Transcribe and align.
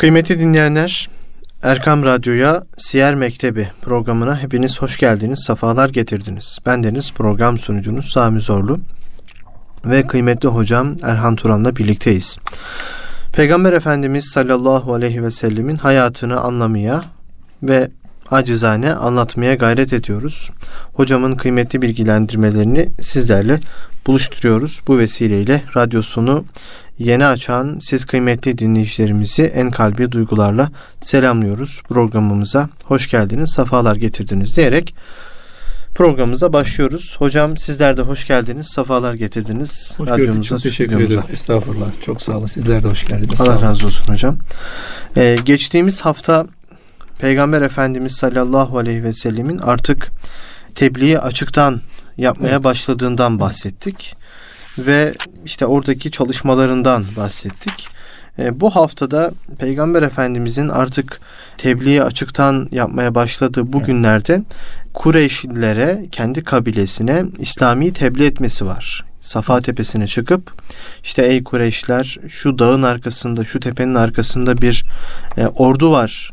Kıymetli 0.00 0.40
dinleyenler, 0.40 1.08
Erkam 1.62 2.04
Radyo'ya 2.04 2.64
Siyer 2.76 3.14
Mektebi 3.14 3.68
programına 3.82 4.38
hepiniz 4.38 4.82
hoş 4.82 4.98
geldiniz, 4.98 5.44
sefalar 5.46 5.88
getirdiniz. 5.88 6.58
Ben 6.66 6.82
deniz 6.82 7.12
program 7.12 7.58
sunucunuz 7.58 8.10
Sami 8.10 8.40
Zorlu 8.40 8.80
ve 9.84 10.06
kıymetli 10.06 10.48
hocam 10.48 10.96
Erhan 11.02 11.36
Turan'la 11.36 11.76
birlikteyiz. 11.76 12.38
Peygamber 13.32 13.72
Efendimiz 13.72 14.24
sallallahu 14.24 14.94
aleyhi 14.94 15.22
ve 15.22 15.30
sellemin 15.30 15.76
hayatını 15.76 16.40
anlamaya 16.40 17.04
ve 17.62 17.90
acizane 18.30 18.94
anlatmaya 18.94 19.54
gayret 19.54 19.92
ediyoruz. 19.92 20.50
Hocamın 20.94 21.34
kıymetli 21.34 21.82
bilgilendirmelerini 21.82 22.88
sizlerle 23.00 23.60
buluşturuyoruz. 24.06 24.80
Bu 24.86 24.98
vesileyle 24.98 25.62
radyosunu 25.76 26.44
yeni 27.00 27.26
açan 27.26 27.78
siz 27.82 28.04
kıymetli 28.04 28.58
dinleyicilerimizi 28.58 29.42
en 29.42 29.70
kalbi 29.70 30.12
duygularla 30.12 30.70
selamlıyoruz. 31.02 31.82
Programımıza 31.88 32.68
hoş 32.84 33.10
geldiniz, 33.10 33.50
safalar 33.50 33.96
getirdiniz 33.96 34.56
diyerek 34.56 34.94
programımıza 35.94 36.52
başlıyoruz. 36.52 37.16
Hocam 37.18 37.56
sizler 37.56 37.96
de 37.96 38.02
hoş 38.02 38.26
geldiniz, 38.26 38.66
safalar 38.66 39.14
getirdiniz. 39.14 39.94
Hoş 39.96 40.08
gördük, 40.08 40.44
çok 40.44 40.62
teşekkür 40.62 41.00
ederim. 41.00 41.22
Estağfurullah, 41.32 41.86
çok 42.04 42.22
sağ 42.22 42.36
olun. 42.38 42.46
Sizler 42.46 42.82
de 42.82 42.88
hoş 42.88 43.06
geldiniz. 43.06 43.40
Allah 43.40 43.62
razı 43.62 43.86
olsun 43.86 44.12
hocam. 44.12 44.36
Ee, 45.16 45.36
geçtiğimiz 45.44 46.00
hafta 46.00 46.46
Peygamber 47.18 47.62
Efendimiz 47.62 48.12
sallallahu 48.12 48.78
aleyhi 48.78 49.04
ve 49.04 49.12
sellemin 49.12 49.58
artık 49.58 50.10
tebliği 50.74 51.18
açıktan 51.18 51.80
yapmaya 52.16 52.54
evet. 52.54 52.64
başladığından 52.64 53.40
bahsettik. 53.40 54.16
Ve 54.78 55.14
işte 55.44 55.66
oradaki 55.66 56.10
çalışmalarından 56.10 57.04
bahsettik. 57.16 57.88
E, 58.38 58.60
bu 58.60 58.70
haftada 58.70 59.32
Peygamber 59.58 60.02
Efendimizin 60.02 60.68
artık 60.68 61.20
tebliği 61.56 62.02
açıktan 62.02 62.68
yapmaya 62.72 63.14
başladığı 63.14 63.72
bu 63.72 63.82
günlerde 63.82 64.42
Kureyşlilere, 64.94 66.06
kendi 66.12 66.44
kabilesine 66.44 67.24
İslami 67.38 67.92
tebliğ 67.92 68.24
etmesi 68.24 68.66
var. 68.66 69.04
Safa 69.20 69.60
tepesine 69.60 70.06
çıkıp 70.06 70.52
işte 71.04 71.22
ey 71.22 71.44
Kureyşler 71.44 72.18
şu 72.28 72.58
dağın 72.58 72.82
arkasında, 72.82 73.44
şu 73.44 73.60
tepenin 73.60 73.94
arkasında 73.94 74.56
bir 74.56 74.84
e, 75.36 75.46
ordu 75.46 75.92
var 75.92 76.32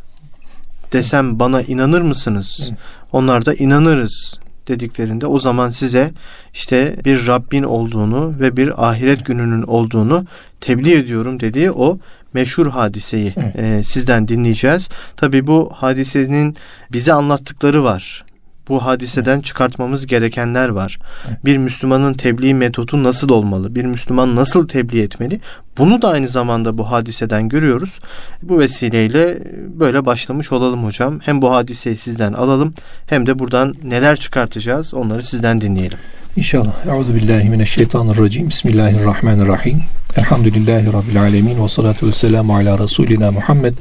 desem 0.93 1.39
bana 1.39 1.61
inanır 1.61 2.01
mısınız? 2.01 2.69
Onlar 3.11 3.45
da 3.45 3.53
inanırız 3.53 4.39
dediklerinde 4.67 5.27
o 5.27 5.39
zaman 5.39 5.69
size 5.69 6.11
işte 6.53 6.95
bir 7.05 7.27
Rabbin 7.27 7.63
olduğunu 7.63 8.33
ve 8.39 8.57
bir 8.57 8.89
ahiret 8.89 9.25
gününün 9.25 9.63
olduğunu 9.63 10.25
tebliğ 10.61 10.93
ediyorum 10.93 11.39
dediği 11.39 11.71
o 11.71 11.99
meşhur 12.33 12.67
hadiseyi 12.67 13.33
evet. 13.37 13.55
e, 13.55 13.83
sizden 13.83 14.27
dinleyeceğiz. 14.27 14.89
Tabi 15.15 15.47
bu 15.47 15.69
hadisenin 15.73 16.55
bize 16.91 17.13
anlattıkları 17.13 17.83
var 17.83 18.26
bu 18.69 18.85
hadiseden 18.85 19.41
çıkartmamız 19.41 20.07
gerekenler 20.07 20.69
var. 20.69 20.99
Bir 21.45 21.57
Müslümanın 21.57 22.13
tebliğ 22.13 22.53
metodu 22.53 23.03
nasıl 23.03 23.29
olmalı? 23.29 23.75
Bir 23.75 23.85
Müslüman 23.85 24.35
nasıl 24.35 24.67
tebliğ 24.67 25.01
etmeli? 25.01 25.39
Bunu 25.77 26.01
da 26.01 26.09
aynı 26.09 26.27
zamanda 26.27 26.77
bu 26.77 26.91
hadiseden 26.91 27.49
görüyoruz. 27.49 27.99
Bu 28.43 28.59
vesileyle 28.59 29.43
böyle 29.79 30.05
başlamış 30.05 30.51
olalım 30.51 30.83
hocam. 30.83 31.19
Hem 31.19 31.41
bu 31.41 31.51
hadiseyi 31.51 31.97
sizden 31.97 32.33
alalım 32.33 32.73
hem 33.07 33.25
de 33.25 33.39
buradan 33.39 33.75
neler 33.83 34.15
çıkartacağız 34.15 34.93
onları 34.93 35.23
sizden 35.23 35.61
dinleyelim. 35.61 35.97
İnşallah. 36.35 36.85
Euzu 36.89 37.15
billahi 37.15 37.49
mineşşeytanirracim. 37.49 38.49
Bismillahirrahmanirrahim. 38.49 39.81
Elhamdülillahi 40.15 40.87
rabbil 40.93 41.21
alamin 41.21 41.63
ve 41.63 41.67
salatu 41.67 42.07
vesselamu 42.07 42.55
ala 42.55 42.79
rasulina 42.79 43.31
Muhammed 43.31 43.73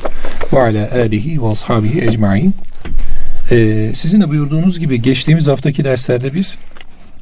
ve 0.53 0.61
ala 0.61 0.91
alihi 0.93 1.43
ve 1.43 1.49
ashabihi 1.49 2.01
ecmaîn. 2.01 2.55
Ee, 3.51 3.93
sizin 3.95 4.21
de 4.21 4.29
buyurduğunuz 4.29 4.79
gibi 4.79 5.03
geçtiğimiz 5.03 5.47
haftaki 5.47 5.85
derslerde 5.85 6.35
biz 6.35 6.59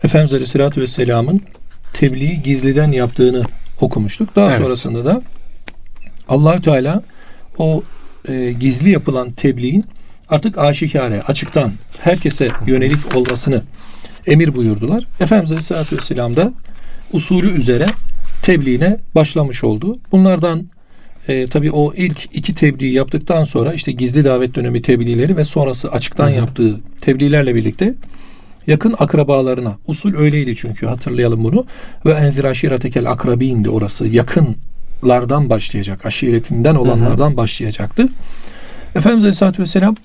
Efendimiz 0.04 0.32
Aleyhisselatü 0.32 0.80
Vesselam'ın 0.80 1.40
tebliği 1.92 2.42
gizliden 2.42 2.92
yaptığını 2.92 3.42
okumuştuk. 3.80 4.36
Daha 4.36 4.48
evet. 4.48 4.58
sonrasında 4.58 5.04
da 5.04 5.22
Allahü 6.28 6.62
Teala 6.62 7.02
o 7.58 7.82
e, 8.28 8.52
gizli 8.52 8.90
yapılan 8.90 9.30
tebliğin 9.30 9.84
artık 10.28 10.58
aşikare, 10.58 11.22
açıktan 11.22 11.72
herkese 12.00 12.48
yönelik 12.66 13.16
olmasını 13.16 13.62
emir 14.26 14.54
buyurdular. 14.54 15.06
Efendimiz 15.20 15.50
Aleyhisselatü 15.50 15.96
Vesselam 15.96 16.36
da 16.36 16.52
usulü 17.12 17.50
üzere 17.50 17.86
tebliğine 18.42 18.98
başlamış 19.14 19.64
oldu. 19.64 19.98
Bunlardan 20.12 20.66
e, 21.28 21.46
tabii 21.46 21.72
o 21.72 21.94
ilk 21.94 22.36
iki 22.36 22.54
tebliği 22.54 22.92
yaptıktan 22.92 23.44
sonra 23.44 23.72
işte 23.72 23.92
gizli 23.92 24.24
davet 24.24 24.54
dönemi 24.54 24.82
tebliğleri 24.82 25.36
ve 25.36 25.44
sonrası 25.44 25.92
açıktan 25.92 26.28
Hı-hı. 26.28 26.36
yaptığı 26.36 26.80
tebliğlerle 27.00 27.54
birlikte 27.54 27.94
yakın 28.66 28.94
akrabalarına 28.98 29.78
usul 29.86 30.16
öyleydi 30.16 30.56
çünkü 30.56 30.86
hatırlayalım 30.86 31.44
bunu 31.44 31.66
ve 32.06 32.12
enzir 32.12 32.44
aşiretekel 32.44 33.10
akrabindi 33.10 33.70
orası 33.70 34.06
yakınlardan 34.06 35.50
başlayacak 35.50 36.06
aşiretinden 36.06 36.74
olanlardan 36.74 37.28
Hı-hı. 37.28 37.36
başlayacaktı. 37.36 38.08
Efendimiz 38.94 39.24
Aleyhisselatü 39.24 39.62
Vesselam 39.62 39.96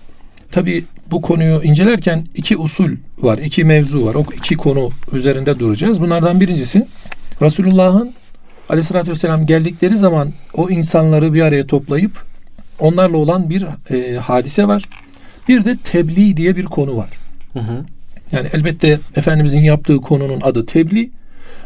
tabi 0.52 0.86
bu 1.12 1.22
konuyu 1.22 1.64
incelerken 1.64 2.26
iki 2.36 2.58
usul 2.58 2.90
var, 3.18 3.38
iki 3.38 3.64
mevzu 3.64 4.06
var. 4.06 4.16
O 4.16 4.26
iki 4.38 4.56
konu 4.56 4.90
üzerinde 5.14 5.60
duracağız. 5.60 6.02
Bunlardan 6.02 6.42
birincisi 6.42 6.88
Resulullah'ın 7.42 8.14
Aleyhisselatü 8.70 9.12
Vesselam 9.12 9.46
geldikleri 9.46 9.98
zaman 9.98 10.30
o 10.54 10.70
insanları 10.70 11.34
bir 11.34 11.42
araya 11.42 11.68
toplayıp 11.68 12.12
onlarla 12.80 13.18
olan 13.18 13.50
bir 13.50 13.66
e, 13.90 14.18
hadise 14.18 14.68
var. 14.68 14.84
Bir 15.48 15.66
de 15.66 15.78
tebliğ 15.84 16.38
diye 16.38 16.56
bir 16.56 16.66
konu 16.66 16.98
var. 16.98 17.10
Hı 17.54 17.60
hı. 17.60 17.86
Yani 18.32 18.50
elbette 18.54 19.00
Efendimizin 19.16 19.60
yaptığı 19.60 19.98
konunun 19.98 20.42
adı 20.42 20.66
tebliğ. 20.66 21.10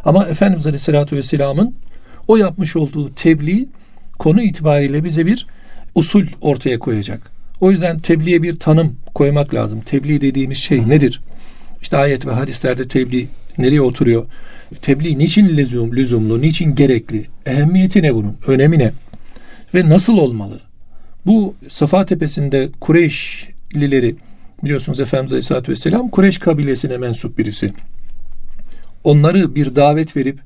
Ama 0.06 0.26
Efendimiz 0.26 0.68
Aleyhisselatü 0.68 1.16
Vesselam'ın 1.16 1.76
o 2.28 2.38
yapmış 2.38 2.76
olduğu 2.76 3.14
tebliğ 3.14 3.68
konu 4.20 4.42
itibariyle 4.42 5.04
bize 5.04 5.26
bir 5.26 5.48
usul 5.96 6.26
ortaya 6.42 6.80
koyacak. 6.80 7.32
O 7.62 7.72
yüzden 7.72 8.00
tebliğe 8.00 8.44
bir 8.44 8.60
tanım 8.60 8.96
koymak 9.16 9.54
lazım. 9.54 9.82
Tebliğ 9.82 10.22
dediğimiz 10.22 10.58
şey 10.58 10.90
nedir? 10.90 11.22
İşte 11.82 11.98
ayet 11.98 12.26
ve 12.26 12.32
hadislerde 12.32 12.88
tebliğ 12.88 13.28
nereye 13.58 13.82
oturuyor? 13.82 14.26
Tebliğ 14.82 15.18
niçin 15.18 15.58
lüzum, 15.58 15.96
lüzumlu, 15.96 16.42
niçin 16.42 16.76
gerekli? 16.76 17.26
Ehemmiyeti 17.46 18.04
ne 18.04 18.16
bunun? 18.16 18.38
Önemi 18.48 18.80
ne? 18.80 18.92
Ve 19.76 19.90
nasıl 19.90 20.18
olmalı? 20.18 20.62
Bu 21.26 21.56
Safa 21.70 22.06
Tepesi'nde 22.06 22.70
Kureyşlileri 22.82 24.16
biliyorsunuz 24.64 25.00
Efendimiz 25.00 25.32
Aleyhisselatü 25.32 25.72
Vesselam 25.72 26.10
Kureyş 26.10 26.38
kabilesine 26.38 26.98
mensup 26.98 27.38
birisi. 27.38 27.74
Onları 29.04 29.56
bir 29.56 29.76
davet 29.76 30.18
verip 30.18 30.40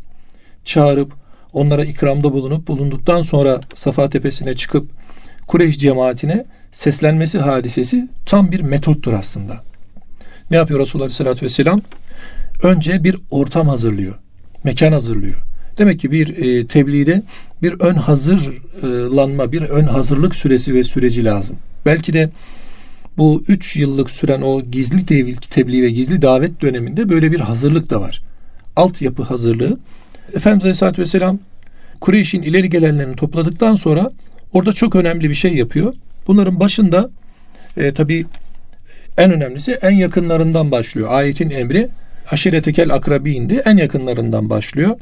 çağırıp 0.66 1.14
onlara 1.54 1.86
ikramda 1.86 2.34
bulunup 2.34 2.68
bulunduktan 2.68 3.22
sonra 3.22 3.62
Safa 3.76 4.10
Tepesi'ne 4.10 4.54
çıkıp 4.54 4.90
Kureyş 5.48 5.80
cemaatine 5.80 6.46
seslenmesi 6.72 7.40
hadisesi 7.40 8.08
tam 8.26 8.52
bir 8.52 8.60
metottur 8.60 9.14
aslında. 9.14 9.64
Ne 10.52 10.58
yapıyor 10.58 10.80
Resulullah 10.80 11.06
Aleyhisselatü 11.06 11.46
Vesselam? 11.46 11.82
Önce 12.64 13.04
bir 13.04 13.18
ortam 13.30 13.68
hazırlıyor. 13.68 14.16
Mekan 14.64 14.92
hazırlıyor. 14.92 15.36
Demek 15.78 16.00
ki 16.00 16.12
bir 16.12 16.38
e, 16.38 16.68
tebliğde 16.68 17.24
bir 17.62 17.80
ön 17.80 17.96
hazırlanma, 17.96 19.52
bir 19.52 19.62
ön 19.62 19.86
hazırlık 19.86 20.36
süresi 20.36 20.74
ve 20.74 20.84
süreci 20.84 21.26
lazım. 21.26 21.56
Belki 21.86 22.14
de 22.14 22.30
bu 23.18 23.44
üç 23.48 23.76
yıllık 23.76 24.10
süren 24.10 24.42
o 24.42 24.62
gizli 24.62 25.06
tebliğ 25.50 25.84
ve 25.84 25.90
gizli 25.90 26.22
davet 26.22 26.62
döneminde 26.62 27.10
böyle 27.10 27.32
bir 27.32 27.40
hazırlık 27.40 27.90
da 27.90 28.02
var. 28.02 28.22
Altyapı 28.76 29.24
hazırlığı. 29.24 29.78
Efendimiz 30.34 30.64
Aleyhisselatü 30.64 31.02
Vesselam 31.02 31.40
Kureyş'in 32.02 32.42
ileri 32.42 32.70
gelenlerini 32.70 33.16
topladıktan 33.16 33.76
sonra 33.76 34.10
orada 34.54 34.74
çok 34.74 34.96
önemli 34.96 35.30
bir 35.30 35.36
şey 35.36 35.54
yapıyor. 35.54 35.94
Bunların 36.28 36.60
başında 36.60 37.10
e, 37.78 37.94
tabi 37.94 38.26
en 39.18 39.32
önemlisi 39.32 39.72
en 39.72 39.92
yakınlarından 39.92 40.72
başlıyor. 40.72 41.08
Ayetin 41.12 41.50
emri 41.50 41.90
aşiretekel 42.32 42.94
akrabiyindi. 42.94 43.62
En 43.66 43.78
yakınlarından 43.78 44.50
başlıyor. 44.50 44.98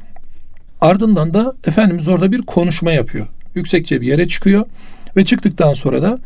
Ardından 0.81 1.33
da 1.33 1.54
Efendimiz 1.68 2.07
orada 2.07 2.31
bir 2.31 2.42
konuşma 2.42 2.92
yapıyor. 2.92 3.27
Yüksekçe 3.56 4.01
bir 4.01 4.07
yere 4.07 4.27
çıkıyor 4.27 4.66
ve 5.18 5.25
çıktıktan 5.25 5.74
sonra 5.74 6.01
da 6.01 6.19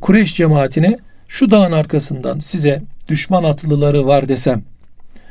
Kureyş 0.00 0.34
cemaatine 0.34 0.98
şu 1.28 1.50
dağın 1.50 1.72
arkasından 1.72 2.38
size 2.38 2.82
düşman 3.08 3.44
atlıları 3.44 4.06
var 4.06 4.28
desem, 4.28 4.62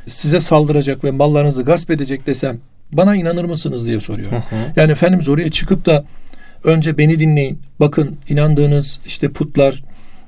size 0.08 0.40
saldıracak 0.40 1.04
ve 1.04 1.12
mallarınızı 1.12 1.64
gasp 1.64 1.92
edecek 1.92 2.28
desem 2.28 2.58
bana 2.92 3.16
inanır 3.16 3.46
mısınız 3.46 3.88
diye 3.88 4.00
soruyor. 4.00 4.32
Hı 4.32 4.36
hı. 4.36 4.56
Yani 4.76 4.92
Efendimiz 4.92 5.30
oraya 5.30 5.52
çıkıp 5.52 5.86
da 5.86 6.06
önce 6.64 6.98
beni 6.98 7.20
dinleyin. 7.20 7.60
Bakın 7.80 8.18
inandığınız 8.30 9.00
işte 9.06 9.30
putlar 9.30 9.84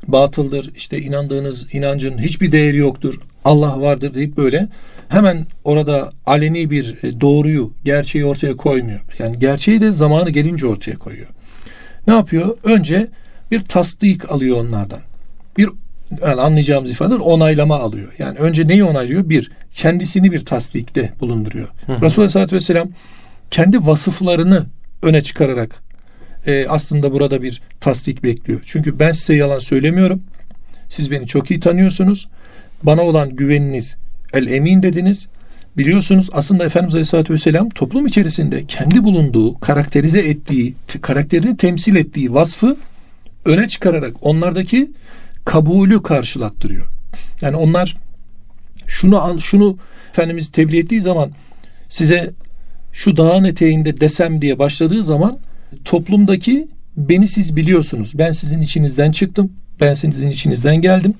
batıldır. 0.07 0.71
İşte 0.75 1.01
inandığınız 1.01 1.73
inancın 1.73 2.17
hiçbir 2.17 2.51
değeri 2.51 2.77
yoktur. 2.77 3.19
Allah 3.47 3.81
vardır 3.81 4.13
deyip 4.13 4.37
böyle 4.37 4.67
hemen 5.09 5.45
orada 5.63 6.11
aleni 6.25 6.69
bir 6.69 6.95
e, 7.03 7.21
doğruyu, 7.21 7.73
gerçeği 7.85 8.25
ortaya 8.25 8.57
koymuyor. 8.57 8.99
Yani 9.19 9.39
gerçeği 9.39 9.81
de 9.81 9.91
zamanı 9.91 10.29
gelince 10.29 10.67
ortaya 10.67 10.97
koyuyor. 10.97 11.27
ne 12.07 12.13
yapıyor? 12.13 12.57
Önce 12.63 13.07
bir 13.51 13.61
tasdik 13.61 14.31
alıyor 14.31 14.57
onlardan. 14.57 14.99
Bir 15.57 15.69
yani 16.21 16.41
anlayacağımız 16.41 16.91
ifade 16.91 17.15
onaylama 17.15 17.79
alıyor. 17.79 18.11
Yani 18.19 18.37
önce 18.37 18.67
neyi 18.67 18.83
onaylıyor? 18.83 19.29
Bir, 19.29 19.51
kendisini 19.75 20.31
bir 20.31 20.45
tasdikte 20.45 21.13
bulunduruyor. 21.19 21.67
Resulullah 21.87 22.17
Aleyhisselatü 22.17 22.55
Vesselam 22.55 22.87
kendi 23.51 23.87
vasıflarını 23.87 24.65
öne 25.01 25.21
çıkararak 25.21 25.75
e, 26.45 26.67
aslında 26.67 27.13
burada 27.13 27.41
bir 27.41 27.61
tasdik 27.79 28.23
bekliyor. 28.23 28.61
Çünkü 28.65 28.99
ben 28.99 29.11
size 29.11 29.35
yalan 29.35 29.59
söylemiyorum. 29.59 30.23
Siz 30.89 31.11
beni 31.11 31.27
çok 31.27 31.51
iyi 31.51 31.59
tanıyorsunuz. 31.59 32.27
Bana 32.83 33.01
olan 33.01 33.29
güveniniz 33.29 33.95
el 34.33 34.47
emin 34.47 34.83
dediniz. 34.83 35.27
Biliyorsunuz 35.77 36.29
aslında 36.33 36.65
Efendimiz 36.65 36.95
Aleyhisselatü 36.95 37.33
Vesselam 37.33 37.69
toplum 37.69 38.05
içerisinde 38.05 38.65
kendi 38.65 39.03
bulunduğu, 39.03 39.59
karakterize 39.59 40.19
ettiği, 40.19 40.73
karakterini 41.01 41.57
temsil 41.57 41.95
ettiği 41.95 42.33
vasfı 42.33 42.77
öne 43.45 43.67
çıkararak 43.67 44.13
onlardaki 44.21 44.91
kabulü 45.45 46.03
karşılattırıyor. 46.03 46.85
Yani 47.41 47.55
onlar 47.55 47.97
şunu 48.87 49.39
şunu 49.41 49.77
Efendimiz 50.09 50.51
tebliğ 50.51 50.79
ettiği 50.79 51.01
zaman 51.01 51.31
size 51.89 52.31
şu 52.93 53.17
dağın 53.17 53.43
eteğinde 53.43 54.01
desem 54.01 54.41
diye 54.41 54.59
başladığı 54.59 55.03
zaman 55.03 55.37
toplumdaki 55.85 56.67
beni 56.97 57.27
siz 57.27 57.55
biliyorsunuz. 57.55 58.13
Ben 58.17 58.31
sizin 58.31 58.61
içinizden 58.61 59.11
çıktım. 59.11 59.51
Ben 59.81 59.93
sizin 59.93 60.29
içinizden 60.29 60.81
geldim 60.81 61.13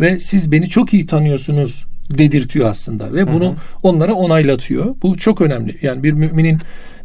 ve 0.00 0.18
siz 0.18 0.52
beni 0.52 0.68
çok 0.68 0.94
iyi 0.94 1.06
tanıyorsunuz 1.06 1.84
dedirtiyor 2.10 2.70
aslında 2.70 3.14
ve 3.14 3.32
bunu 3.32 3.44
hı 3.44 3.50
hı. 3.50 3.56
onlara 3.82 4.14
onaylatıyor. 4.14 4.94
Bu 5.02 5.16
çok 5.16 5.40
önemli. 5.40 5.78
Yani 5.82 6.02
bir 6.02 6.12
müminin 6.12 6.58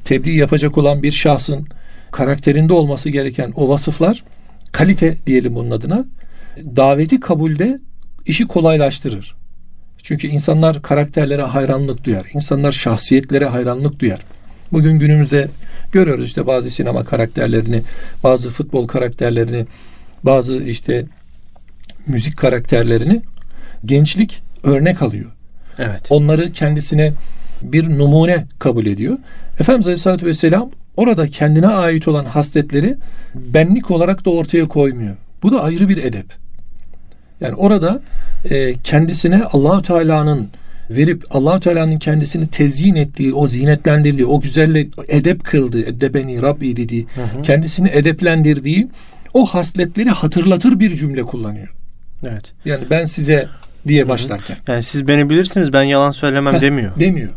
tebliğ 0.05 0.37
yapacak 0.37 0.77
olan 0.77 1.03
bir 1.03 1.11
şahsın 1.11 1.67
karakterinde 2.11 2.73
olması 2.73 3.09
gereken 3.09 3.53
o 3.55 3.69
vasıflar 3.69 4.23
kalite 4.71 5.17
diyelim 5.27 5.55
bunun 5.55 5.71
adına 5.71 6.05
daveti 6.75 7.19
kabulde 7.19 7.79
işi 8.25 8.47
kolaylaştırır. 8.47 9.35
Çünkü 10.03 10.27
insanlar 10.27 10.81
karakterlere 10.81 11.41
hayranlık 11.41 12.03
duyar. 12.03 12.25
İnsanlar 12.33 12.71
şahsiyetlere 12.71 13.45
hayranlık 13.45 13.99
duyar. 13.99 14.19
Bugün 14.71 14.99
günümüzde 14.99 15.47
görüyoruz 15.91 16.25
işte 16.25 16.47
bazı 16.47 16.71
sinema 16.71 17.03
karakterlerini, 17.03 17.81
bazı 18.23 18.49
futbol 18.49 18.87
karakterlerini, 18.87 19.65
bazı 20.23 20.63
işte 20.63 21.05
müzik 22.07 22.37
karakterlerini 22.37 23.21
gençlik 23.85 24.41
örnek 24.63 25.01
alıyor. 25.01 25.31
Evet. 25.79 26.07
Onları 26.09 26.51
kendisine 26.51 27.13
bir 27.61 27.89
numune 27.89 28.45
kabul 28.59 28.85
ediyor. 28.85 29.17
Efendimiz 29.59 29.87
Aleyhisselatü 29.87 30.25
Vesselam 30.25 30.71
orada 30.97 31.27
kendine 31.27 31.67
ait 31.67 32.07
olan 32.07 32.25
hasletleri 32.25 32.95
benlik 33.35 33.91
olarak 33.91 34.25
da 34.25 34.29
ortaya 34.29 34.67
koymuyor. 34.67 35.15
Bu 35.43 35.51
da 35.51 35.63
ayrı 35.63 35.89
bir 35.89 35.97
edep. 35.97 36.25
Yani 37.41 37.55
orada 37.55 38.01
e, 38.49 38.73
kendisine 38.73 39.43
Allahu 39.43 39.81
Teala'nın 39.81 40.49
verip 40.89 41.35
Allahu 41.35 41.59
Teala'nın 41.59 41.99
kendisini 41.99 42.47
tezyin 42.47 42.95
ettiği, 42.95 43.33
o 43.33 43.47
zinetlendirdiği, 43.47 44.25
o 44.25 44.41
güzelle 44.41 44.87
edep 45.07 45.43
kıldığı, 45.43 45.83
edebeni 45.83 46.41
Rabbi 46.41 46.77
dediği, 46.77 47.07
hı 47.15 47.21
hı. 47.21 47.41
kendisini 47.41 47.89
edeplendirdiği 47.89 48.87
o 49.33 49.45
hasletleri 49.45 50.09
hatırlatır 50.09 50.79
bir 50.79 50.95
cümle 50.95 51.23
kullanıyor. 51.23 51.76
Evet. 52.23 52.53
Yani 52.65 52.83
ben 52.89 53.05
size 53.05 53.47
diye 53.87 54.09
başlarken. 54.09 54.57
Yani 54.67 54.83
siz 54.83 55.07
beni 55.07 55.29
bilirsiniz 55.29 55.73
ben 55.73 55.83
yalan 55.83 56.11
söylemem 56.11 56.53
Heh, 56.53 56.61
demiyor. 56.61 56.91
Demiyor. 56.99 57.29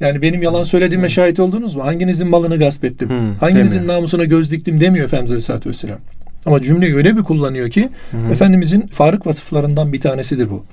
Yani 0.00 0.22
benim 0.22 0.42
yalan 0.42 0.62
söylediğime 0.62 1.02
hmm. 1.02 1.10
şahit 1.10 1.40
oldunuz 1.40 1.74
mu? 1.74 1.84
Hanginizin 1.84 2.28
malını 2.28 2.58
gasp 2.58 2.84
ettim? 2.84 3.08
Hmm, 3.08 3.34
Hanginizin 3.34 3.78
demiyor. 3.78 3.94
namusuna 3.94 4.24
göz 4.24 4.50
diktim 4.50 4.80
demiyor 4.80 5.04
Efendimiz 5.04 5.30
Aleyhisselatü 5.30 5.68
Vesselam. 5.68 5.98
Ama 6.46 6.62
cümleyi 6.62 6.94
öyle 6.94 7.16
bir 7.16 7.22
kullanıyor 7.22 7.70
ki 7.70 7.88
hmm. 8.10 8.32
Efendimizin 8.32 8.80
farık 8.86 9.26
vasıflarından 9.26 9.92
bir 9.92 10.00
tanesidir 10.00 10.50
bu. 10.50 10.64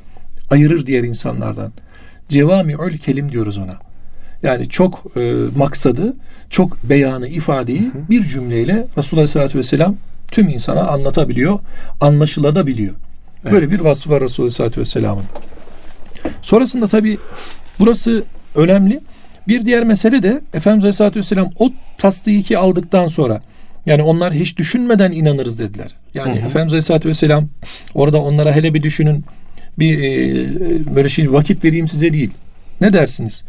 Ayırır 0.50 0.86
diğer 0.86 1.04
insanlardan. 1.04 1.72
Cevami'ül 2.30 2.98
kelim 2.98 3.32
diyoruz 3.32 3.58
ona. 3.58 3.76
Yani 4.44 4.70
çok 4.70 5.04
e, 5.18 5.34
maksadı, 5.56 6.14
çok 6.50 6.84
beyanı, 6.84 7.28
ifadeyi 7.28 7.82
hı 7.82 8.10
bir 8.10 8.24
cümleyle 8.24 8.88
Resulullah 8.98 9.22
Aleyhisselatü 9.22 9.58
Vesselam 9.58 9.96
tüm 10.32 10.48
insana 10.48 10.88
anlatabiliyor, 10.88 11.60
anlaşılabiliyor. 12.02 12.94
Evet. 13.48 13.62
Böyle 13.62 13.72
bir 13.72 13.80
vasfı 13.80 14.10
var 14.10 14.22
Resulullah 14.24 14.46
Aleyhisselatü 14.46 14.82
Vesselam'ın. 14.82 15.24
Sonrasında 16.42 16.88
tabi 16.88 17.18
burası 17.80 18.24
önemli. 18.56 19.00
Bir 19.48 19.66
diğer 19.66 19.84
mesele 19.84 20.24
de 20.24 20.42
Efendimiz 20.54 20.84
Aleyhisselatü 20.84 21.20
Vesselam 21.20 21.52
o 21.60 21.72
tasdiki 21.98 22.58
aldıktan 22.58 23.08
sonra 23.08 23.42
yani 23.86 24.04
onlar 24.04 24.34
hiç 24.34 24.58
düşünmeden 24.58 25.12
inanırız 25.12 25.60
dediler. 25.60 25.96
Yani 26.14 26.30
hı 26.30 26.34
hı. 26.34 26.48
Efendimiz 26.48 26.74
Aleyhisselatü 26.74 27.10
Vesselam 27.10 27.48
orada 27.94 28.22
onlara 28.22 28.56
hele 28.56 28.74
bir 28.74 28.84
düşünün 28.84 29.26
bir 29.80 30.00
e, 30.00 30.96
böyle 30.96 31.10
şey 31.10 31.34
vakit 31.34 31.66
vereyim 31.66 31.88
size 31.88 32.14
değil. 32.14 32.32
Ne 32.82 32.94
dersiniz? 32.94 33.44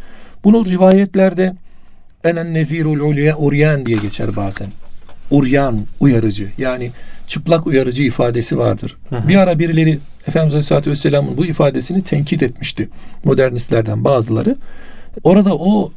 Bunu 0.44 0.64
rivayetlerde 0.64 1.54
enen 2.24 2.54
nezirul 2.54 3.00
uryan 3.38 3.86
diye 3.86 3.96
geçer 3.96 4.36
bazen. 4.36 4.68
Uryan, 5.30 5.86
uyarıcı. 6.00 6.48
Yani 6.58 6.90
çıplak 7.26 7.66
uyarıcı 7.66 8.02
ifadesi 8.02 8.58
vardır. 8.58 8.96
Hı 9.08 9.16
hı. 9.16 9.28
Bir 9.28 9.36
ara 9.36 9.58
birileri 9.58 9.98
Efendimiz 10.26 10.54
Aleyhisselatü 10.54 10.90
Vesselam'ın 10.90 11.36
bu 11.36 11.46
ifadesini 11.46 12.02
tenkit 12.02 12.42
etmişti. 12.42 12.88
Modernistlerden 13.25 14.04
bazıları. 14.04 14.56
Orada 15.22 15.56
o 15.56 15.92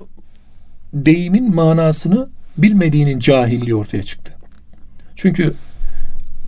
deyimin 0.93 1.55
manasını 1.55 2.29
bilmediğinin 2.57 3.19
cahilliği 3.19 3.75
ortaya 3.75 4.03
çıktı. 4.03 4.33
Çünkü 5.15 5.53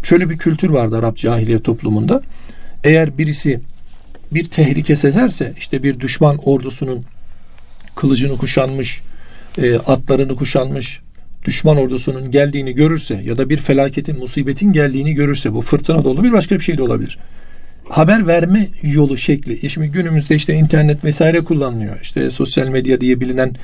şöyle 0.04 0.30
bir 0.30 0.38
kültür 0.38 0.70
vardı 0.70 0.98
Arap 0.98 1.18
cahiliye 1.18 1.62
toplumunda. 1.62 2.22
Eğer 2.84 3.18
birisi 3.18 3.60
bir 4.32 4.50
tehlike 4.50 4.96
sezerse 4.96 5.54
işte 5.58 5.84
bir 5.84 6.00
düşman 6.00 6.38
ordusunun 6.38 7.06
kılıcını 7.96 8.38
kuşanmış, 8.38 9.02
e, 9.58 9.76
atlarını 9.76 10.36
kuşanmış, 10.36 11.02
düşman 11.46 11.78
ordusunun 11.78 12.32
geldiğini 12.32 12.74
görürse 12.76 13.22
ya 13.24 13.38
da 13.38 13.50
bir 13.50 13.58
felaketin, 13.58 14.20
musibetin 14.20 14.74
geldiğini 14.74 15.14
görürse 15.14 15.54
bu 15.54 15.62
fırtına 15.62 16.04
dolu 16.04 16.24
bir 16.24 16.32
başka 16.32 16.56
bir 16.56 16.64
şey 16.64 16.78
de 16.78 16.84
olabilir. 16.84 17.18
Haber 17.90 18.28
verme 18.28 18.70
yolu 18.82 19.18
şekli. 19.18 19.70
Şimdi 19.70 19.88
günümüzde 19.88 20.36
işte 20.36 20.54
internet 20.54 21.06
vesaire 21.06 21.44
kullanılıyor. 21.44 22.00
İşte 22.02 22.32
sosyal 22.32 22.68
medya 22.68 23.02
diye 23.02 23.22
bilinen 23.22 23.56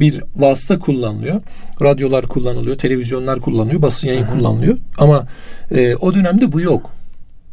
bir 0.00 0.20
vasıta 0.36 0.78
kullanılıyor. 0.78 1.40
Radyolar 1.82 2.26
kullanılıyor, 2.26 2.78
televizyonlar 2.78 3.40
kullanılıyor, 3.40 3.82
basın 3.82 4.08
yayın 4.08 4.26
kullanılıyor. 4.26 4.76
Ama 4.98 5.26
e, 5.70 5.96
o 5.96 6.14
dönemde 6.14 6.52
bu 6.52 6.60
yok. 6.60 6.90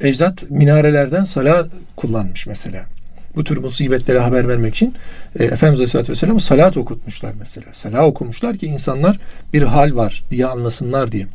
Ecdat 0.02 0.52
minarelerden 0.52 1.24
sala 1.24 1.68
kullanmış 1.96 2.48
mesela 2.48 2.86
bu 3.36 3.44
tür 3.44 3.58
musibetlere 3.58 4.20
haber 4.20 4.48
vermek 4.48 4.76
için 4.76 4.94
e, 5.40 5.44
Efendimiz 5.44 5.80
Aleyhisselatü 5.80 6.12
Vesselam'ı 6.12 6.40
salat 6.40 6.78
okutmuşlar 6.78 7.34
mesela. 7.40 7.66
Salat 7.72 8.04
okumuşlar 8.04 8.58
ki 8.58 8.68
insanlar 8.68 9.20
bir 9.54 9.62
hal 9.62 9.96
var 9.96 10.24
diye 10.32 10.46
anlasınlar 10.46 11.12
diye. 11.12 11.28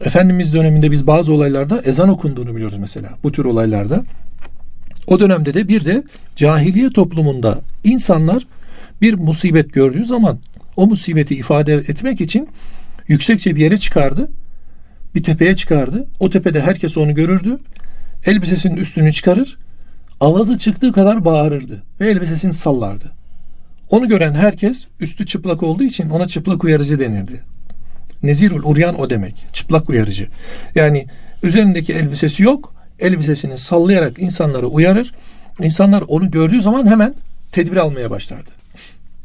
Efendimiz 0.00 0.54
döneminde 0.54 0.90
biz 0.90 1.06
bazı 1.06 1.32
olaylarda 1.32 1.82
ezan 1.82 2.08
okunduğunu 2.08 2.56
biliyoruz 2.56 2.78
mesela. 2.78 3.08
Bu 3.22 3.32
tür 3.32 3.44
olaylarda. 3.44 4.04
O 5.06 5.20
dönemde 5.20 5.54
de 5.54 5.68
bir 5.68 5.84
de 5.84 6.02
cahiliye 6.36 6.90
toplumunda 6.90 7.60
insanlar 7.84 8.46
bir 9.02 9.14
musibet 9.14 9.72
gördüğü 9.72 10.04
zaman 10.04 10.38
o 10.76 10.86
musibeti 10.86 11.34
ifade 11.34 11.74
etmek 11.74 12.20
için 12.20 12.48
yüksekçe 13.08 13.56
bir 13.56 13.60
yere 13.60 13.76
çıkardı. 13.76 14.30
Bir 15.14 15.22
tepeye 15.22 15.56
çıkardı. 15.56 16.06
O 16.20 16.30
tepede 16.30 16.60
herkes 16.60 16.96
onu 16.96 17.14
görürdü. 17.14 17.58
Elbisesinin 18.26 18.76
üstünü 18.76 19.12
çıkarır 19.12 19.58
avazı 20.24 20.58
çıktığı 20.58 20.92
kadar 20.92 21.24
bağırırdı 21.24 21.82
ve 22.00 22.10
elbisesini 22.10 22.52
sallardı. 22.52 23.12
Onu 23.90 24.08
gören 24.08 24.32
herkes 24.32 24.86
üstü 25.00 25.26
çıplak 25.26 25.62
olduğu 25.62 25.82
için 25.82 26.10
ona 26.10 26.26
çıplak 26.26 26.64
uyarıcı 26.64 26.98
denirdi. 26.98 27.42
Nezirul 28.22 28.62
uryan 28.64 29.00
o 29.00 29.10
demek. 29.10 29.46
Çıplak 29.52 29.90
uyarıcı. 29.90 30.28
Yani 30.74 31.06
üzerindeki 31.42 31.92
elbisesi 31.92 32.42
yok. 32.42 32.74
Elbisesini 33.00 33.58
sallayarak 33.58 34.18
insanları 34.18 34.66
uyarır. 34.66 35.14
İnsanlar 35.60 36.04
onu 36.08 36.30
gördüğü 36.30 36.62
zaman 36.62 36.86
hemen 36.86 37.14
tedbir 37.52 37.76
almaya 37.76 38.10
başlardı. 38.10 38.50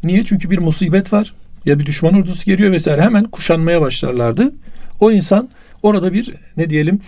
Niye? 0.03 0.23
Çünkü 0.23 0.49
bir 0.49 0.57
musibet 0.57 1.13
var. 1.13 1.33
Ya 1.65 1.79
bir 1.79 1.85
düşman 1.85 2.13
ordusu 2.13 2.45
geliyor 2.45 2.71
vesaire. 2.71 3.01
Hemen 3.01 3.23
kuşanmaya 3.23 3.81
başlarlardı. 3.81 4.53
O 4.99 5.11
insan 5.11 5.49
orada 5.83 6.13
bir 6.13 6.33
ne 6.57 6.69
diyelim 6.69 7.01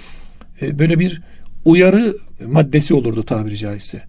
e, 0.61 0.79
böyle 0.79 0.99
bir 0.99 1.21
uyarı 1.65 2.17
maddesi 2.47 2.93
olurdu 2.93 3.23
tabiri 3.23 3.57
caizse. 3.57 4.01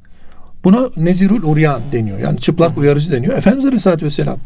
Buna 0.64 0.88
nezirul 0.96 1.42
uryan 1.42 1.82
deniyor. 1.92 2.18
Yani 2.18 2.38
çıplak 2.38 2.78
uyarıcı 2.78 3.12
deniyor. 3.12 3.38
Efendimiz 3.38 3.64
Aleyhisselatü 3.64 4.06
Vesselam 4.06 4.38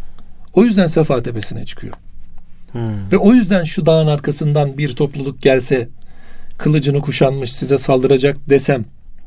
o 0.55 0.65
yüzden 0.65 0.87
Sefa 0.87 1.23
Tepesi'ne 1.23 1.65
çıkıyor. 1.65 1.95
Hmm. 2.73 3.13
Ve 3.13 3.17
o 3.17 3.35
yüzden 3.35 3.65
şu 3.65 3.87
dağın 3.87 4.07
arkasından 4.07 4.79
bir 4.79 4.97
topluluk 4.97 5.43
gelse 5.43 5.89
kılıcını 6.59 7.01
kuşanmış 7.01 7.53
size 7.53 7.79
saldıracak 7.79 8.51
desem 8.51 8.85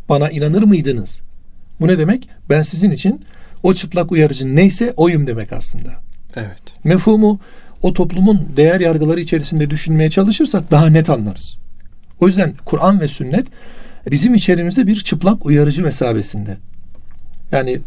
bana 0.09 0.29
inanır 0.29 0.63
mıydınız? 0.63 1.21
Bu 1.79 1.87
ne 1.87 1.97
demek? 1.97 2.29
Ben 2.49 2.61
sizin 2.61 2.91
için 2.91 3.25
o 3.63 3.73
çıplak 3.73 4.11
uyarıcı 4.11 4.55
neyse 4.55 4.93
oyum 4.97 5.27
demek 5.27 5.53
aslında. 5.53 5.89
Evet. 6.35 6.61
Mefhumu 6.83 7.39
o 7.81 7.93
toplumun 7.93 8.49
değer 8.57 8.79
yargıları 8.79 9.19
içerisinde 9.19 9.69
düşünmeye 9.69 10.09
çalışırsak 10.09 10.71
daha 10.71 10.89
net 10.89 11.09
anlarız. 11.09 11.57
O 12.19 12.27
yüzden 12.27 12.53
Kur'an 12.65 12.99
ve 12.99 13.07
sünnet 13.07 13.47
bizim 14.11 14.35
içerimizde 14.35 14.87
bir 14.87 14.95
çıplak 14.95 15.45
uyarıcı 15.45 15.83
mesabesinde. 15.83 16.57
Yani 17.51 17.79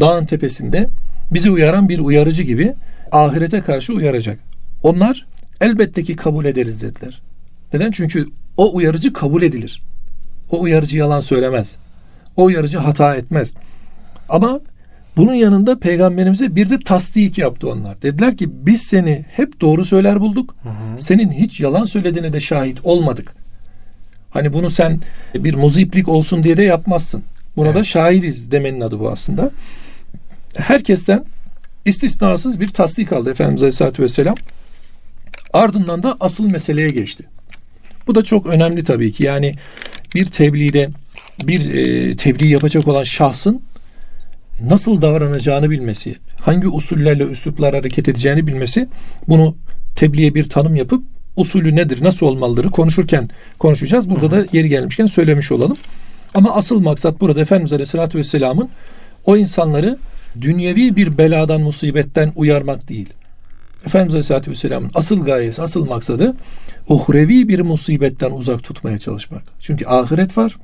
dağın 0.00 0.26
tepesinde 0.26 0.86
bizi 1.30 1.50
uyaran 1.50 1.88
bir 1.88 1.98
uyarıcı 1.98 2.42
gibi 2.42 2.74
ahirete 3.12 3.60
karşı 3.60 3.92
uyaracak. 3.92 4.38
Onlar 4.82 5.26
elbette 5.60 6.02
ki 6.04 6.16
kabul 6.16 6.44
ederiz 6.44 6.82
dediler. 6.82 7.20
Neden? 7.72 7.90
Çünkü 7.90 8.26
o 8.56 8.76
uyarıcı 8.76 9.12
kabul 9.12 9.42
edilir. 9.42 9.82
O 10.50 10.60
uyarıcı 10.60 10.98
yalan 10.98 11.20
söylemez. 11.20 11.70
O 12.36 12.44
uyarıcı 12.44 12.78
hata 12.78 13.14
etmez. 13.14 13.54
Ama 14.28 14.60
bunun 15.16 15.34
yanında 15.34 15.78
peygamberimize 15.78 16.56
bir 16.56 16.70
de 16.70 16.78
tasdik 16.78 17.38
yaptı 17.38 17.68
onlar. 17.68 18.02
Dediler 18.02 18.36
ki 18.36 18.48
biz 18.66 18.82
seni 18.82 19.24
hep 19.28 19.60
doğru 19.60 19.84
söyler 19.84 20.20
bulduk. 20.20 20.54
Hı 20.62 20.68
hı. 20.68 20.98
Senin 20.98 21.32
hiç 21.32 21.60
yalan 21.60 21.84
söylediğine 21.84 22.32
de 22.32 22.40
şahit 22.40 22.78
olmadık. 22.84 23.34
Hani 24.30 24.52
bunu 24.52 24.70
sen 24.70 25.00
bir 25.34 25.54
muziplik 25.54 26.08
olsun 26.08 26.44
diye 26.44 26.56
de 26.56 26.62
yapmazsın. 26.62 27.22
Buna 27.56 27.66
evet. 27.66 27.76
da 27.76 27.84
şahidiz 27.84 28.50
demenin 28.50 28.80
adı 28.80 29.00
bu 29.00 29.10
aslında. 29.10 29.50
Herkesten 30.56 31.24
istisnasız 31.84 32.60
bir 32.60 32.68
tasdik 32.68 33.12
aldı 33.12 33.30
Efendimiz 33.30 33.62
Aleyhisselatü 33.62 34.02
Vesselam. 34.02 34.34
Ardından 35.52 36.02
da 36.02 36.16
asıl 36.20 36.50
meseleye 36.50 36.90
geçti. 36.90 37.24
Bu 38.06 38.14
da 38.14 38.24
çok 38.24 38.46
önemli 38.46 38.84
tabii 38.84 39.12
ki. 39.12 39.24
Yani 39.24 39.54
bir 40.14 40.26
tebliğde 40.26 40.90
bir 41.42 41.74
e, 41.74 42.16
tebliğ 42.16 42.48
yapacak 42.48 42.88
olan 42.88 43.04
şahsın 43.04 43.62
nasıl 44.62 45.02
davranacağını 45.02 45.70
bilmesi, 45.70 46.16
hangi 46.40 46.68
usullerle 46.68 47.24
üsluplar 47.24 47.74
hareket 47.74 48.08
edeceğini 48.08 48.46
bilmesi, 48.46 48.88
bunu 49.28 49.56
tebliğe 49.96 50.34
bir 50.34 50.48
tanım 50.48 50.76
yapıp 50.76 51.04
usulü 51.36 51.76
nedir, 51.76 52.04
nasıl 52.04 52.26
olmalıdır 52.26 52.70
konuşurken 52.70 53.30
konuşacağız. 53.58 54.10
Burada 54.10 54.30
da 54.30 54.46
yeri 54.52 54.68
gelmişken 54.68 55.06
söylemiş 55.06 55.52
olalım. 55.52 55.76
Ama 56.34 56.54
asıl 56.54 56.80
maksat 56.80 57.20
burada 57.20 57.40
Efendimiz 57.40 57.72
Aleyhisselatü 57.72 58.18
Vesselam'ın 58.18 58.68
o 59.24 59.36
insanları 59.36 59.98
dünyevi 60.40 60.96
bir 60.96 61.18
beladan, 61.18 61.60
musibetten 61.60 62.32
uyarmak 62.36 62.88
değil. 62.88 63.08
Efendimiz 63.86 64.14
Aleyhisselatü 64.14 64.50
Vesselam'ın 64.50 64.90
asıl 64.94 65.24
gayesi, 65.24 65.62
asıl 65.62 65.86
maksadı 65.86 66.34
uhrevi 66.88 67.48
bir 67.48 67.60
musibetten 67.60 68.30
uzak 68.30 68.62
tutmaya 68.62 68.98
çalışmak. 68.98 69.42
Çünkü 69.60 69.86
ahiret 69.86 70.38
var, 70.38 70.56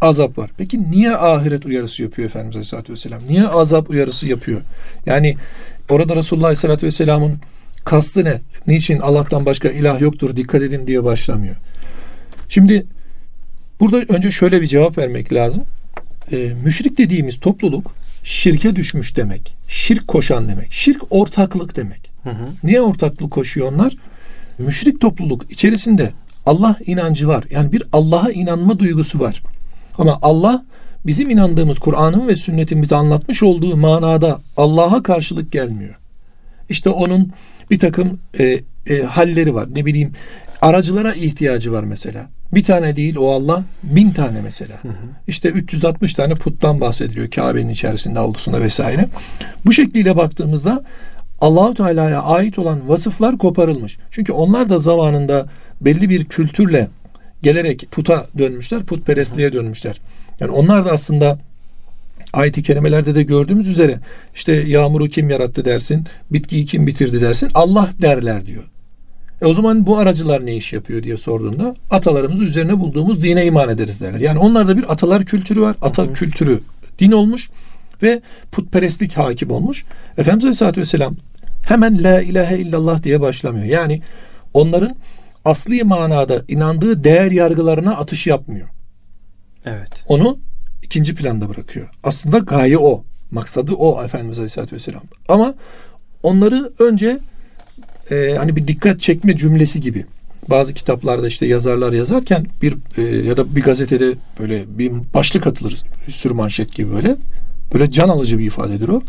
azap 0.00 0.38
var. 0.38 0.50
Peki 0.58 0.90
niye 0.90 1.16
ahiret 1.16 1.66
uyarısı 1.66 2.02
yapıyor 2.02 2.28
Efendimiz 2.28 2.56
Aleyhisselatü 2.56 2.92
Vesselam? 2.92 3.20
Niye 3.28 3.46
azap 3.46 3.90
uyarısı 3.90 4.28
yapıyor? 4.28 4.60
Yani 5.06 5.36
orada 5.90 6.16
Resulullah 6.16 6.46
Aleyhisselatü 6.46 6.86
Vesselam'ın 6.86 7.38
kastı 7.84 8.24
ne? 8.24 8.40
Niçin 8.66 8.98
Allah'tan 8.98 9.46
başka 9.46 9.68
ilah 9.68 10.00
yoktur 10.00 10.36
dikkat 10.36 10.62
edin 10.62 10.86
diye 10.86 11.04
başlamıyor. 11.04 11.56
Şimdi 12.48 12.86
burada 13.80 13.96
önce 14.08 14.30
şöyle 14.30 14.62
bir 14.62 14.66
cevap 14.66 14.98
vermek 14.98 15.32
lazım. 15.32 15.64
Ee, 16.32 16.52
müşrik 16.64 16.98
dediğimiz 16.98 17.40
topluluk 17.40 17.94
şirke 18.24 18.76
düşmüş 18.76 19.16
demek. 19.16 19.56
Şirk 19.68 20.08
koşan 20.08 20.48
demek. 20.48 20.72
Şirk 20.72 21.02
ortaklık 21.10 21.76
demek. 21.76 22.10
Hı 22.22 22.30
hı. 22.30 22.48
Niye 22.64 22.80
ortaklık 22.80 23.30
koşuyor 23.30 23.72
onlar? 23.72 23.96
Müşrik 24.58 25.00
topluluk 25.00 25.52
içerisinde 25.52 26.12
Allah 26.46 26.76
inancı 26.86 27.28
var. 27.28 27.44
Yani 27.50 27.72
bir 27.72 27.82
Allah'a 27.92 28.32
inanma 28.32 28.78
duygusu 28.78 29.20
var. 29.20 29.42
Ama 29.98 30.18
Allah 30.22 30.64
bizim 31.06 31.30
inandığımız 31.30 31.78
Kur'an'ın 31.78 32.28
ve 32.28 32.36
sünnetin 32.36 32.82
bize 32.82 32.96
anlatmış 32.96 33.42
olduğu 33.42 33.76
manada 33.76 34.40
Allah'a 34.56 35.02
karşılık 35.02 35.52
gelmiyor. 35.52 35.94
İşte 36.68 36.90
onun 36.90 37.32
bir 37.72 37.78
takım 37.78 38.18
e, 38.38 38.60
e, 38.86 39.02
halleri 39.02 39.54
var. 39.54 39.68
Ne 39.74 39.86
bileyim 39.86 40.12
aracılara 40.60 41.14
ihtiyacı 41.14 41.72
var 41.72 41.84
mesela. 41.84 42.28
Bir 42.54 42.64
tane 42.64 42.96
değil 42.96 43.16
o 43.16 43.30
Allah 43.30 43.64
bin 43.82 44.10
tane 44.10 44.40
mesela. 44.40 44.74
Hı 44.82 44.88
hı. 44.88 44.92
İşte 45.26 45.48
360 45.48 46.14
tane 46.14 46.34
puttan 46.34 46.80
bahsediliyor 46.80 47.30
Kabe'nin 47.30 47.68
içerisinde 47.68 48.18
avlusunda 48.18 48.60
vesaire. 48.60 49.08
Bu 49.66 49.72
şekliyle 49.72 50.16
baktığımızda 50.16 50.84
Allahu 51.40 51.74
Teala'ya 51.74 52.22
ait 52.22 52.58
olan 52.58 52.88
vasıflar 52.88 53.38
koparılmış. 53.38 53.98
Çünkü 54.10 54.32
onlar 54.32 54.68
da 54.68 54.78
zamanında 54.78 55.46
belli 55.80 56.08
bir 56.08 56.24
kültürle 56.24 56.88
gelerek 57.42 57.86
puta 57.90 58.26
dönmüşler, 58.38 58.82
putperestliğe 58.82 59.52
dönmüşler. 59.52 60.00
Yani 60.40 60.50
onlar 60.50 60.84
da 60.84 60.90
aslında 60.90 61.38
ayet-i 62.32 62.62
kerimelerde 62.62 63.14
de 63.14 63.22
gördüğümüz 63.22 63.68
üzere 63.68 64.00
işte 64.34 64.52
yağmuru 64.52 65.08
kim 65.08 65.30
yarattı 65.30 65.64
dersin, 65.64 66.06
bitkiyi 66.30 66.66
kim 66.66 66.86
bitirdi 66.86 67.20
dersin, 67.20 67.50
Allah 67.54 67.90
derler 68.02 68.46
diyor. 68.46 68.64
E 69.42 69.46
o 69.46 69.54
zaman 69.54 69.86
bu 69.86 69.98
aracılar 69.98 70.46
ne 70.46 70.56
iş 70.56 70.72
yapıyor 70.72 71.02
diye 71.02 71.16
sorduğunda 71.16 71.74
atalarımız 71.90 72.40
üzerine 72.40 72.78
bulduğumuz 72.78 73.22
dine 73.22 73.46
iman 73.46 73.68
ederiz 73.68 74.00
derler. 74.00 74.20
Yani 74.20 74.38
onlarda 74.38 74.76
bir 74.76 74.92
atalar 74.92 75.24
kültürü 75.24 75.60
var. 75.60 75.76
Ata 75.82 76.02
hı 76.02 76.06
hı. 76.06 76.12
kültürü 76.12 76.60
din 76.98 77.12
olmuş 77.12 77.50
ve 78.02 78.20
putperestlik 78.52 79.18
hakim 79.18 79.50
olmuş. 79.50 79.84
Efendimiz 80.18 80.44
Aleyhisselatü 80.44 80.80
Vesselam 80.80 81.16
hemen 81.66 82.04
la 82.04 82.20
ilahe 82.20 82.58
illallah 82.58 83.02
diye 83.02 83.20
başlamıyor. 83.20 83.66
Yani 83.66 84.02
onların 84.54 84.96
asli 85.44 85.84
manada 85.84 86.42
inandığı 86.48 87.04
değer 87.04 87.30
yargılarına 87.30 87.96
atış 87.96 88.26
yapmıyor. 88.26 88.68
Evet. 89.66 90.04
Onu 90.08 90.38
ikinci 90.82 91.14
planda 91.14 91.48
bırakıyor. 91.48 91.88
Aslında 92.04 92.38
gaye 92.38 92.78
o. 92.78 93.04
Maksadı 93.30 93.74
o 93.74 94.04
Efendimiz 94.04 94.38
Aleyhisselatü 94.38 94.74
Vesselam. 94.76 95.02
Ama 95.28 95.54
onları 96.22 96.72
önce 96.78 97.18
e, 98.10 98.34
hani 98.38 98.56
bir 98.56 98.68
dikkat 98.68 99.00
çekme 99.00 99.36
cümlesi 99.36 99.80
gibi 99.80 100.04
bazı 100.48 100.74
kitaplarda 100.74 101.28
işte 101.28 101.46
yazarlar 101.46 101.92
yazarken 101.92 102.46
bir 102.62 102.76
e, 102.96 103.02
ya 103.02 103.36
da 103.36 103.56
bir 103.56 103.62
gazetede 103.62 104.14
böyle 104.40 104.78
bir 104.78 104.92
başlık 105.14 105.46
atılır 105.46 105.82
sür 106.08 106.30
manşet 106.30 106.74
gibi 106.74 106.90
böyle 106.92 107.16
böyle 107.74 107.90
can 107.90 108.08
alıcı 108.08 108.38
bir 108.38 108.46
ifadedir 108.46 108.88
o. 108.88 109.02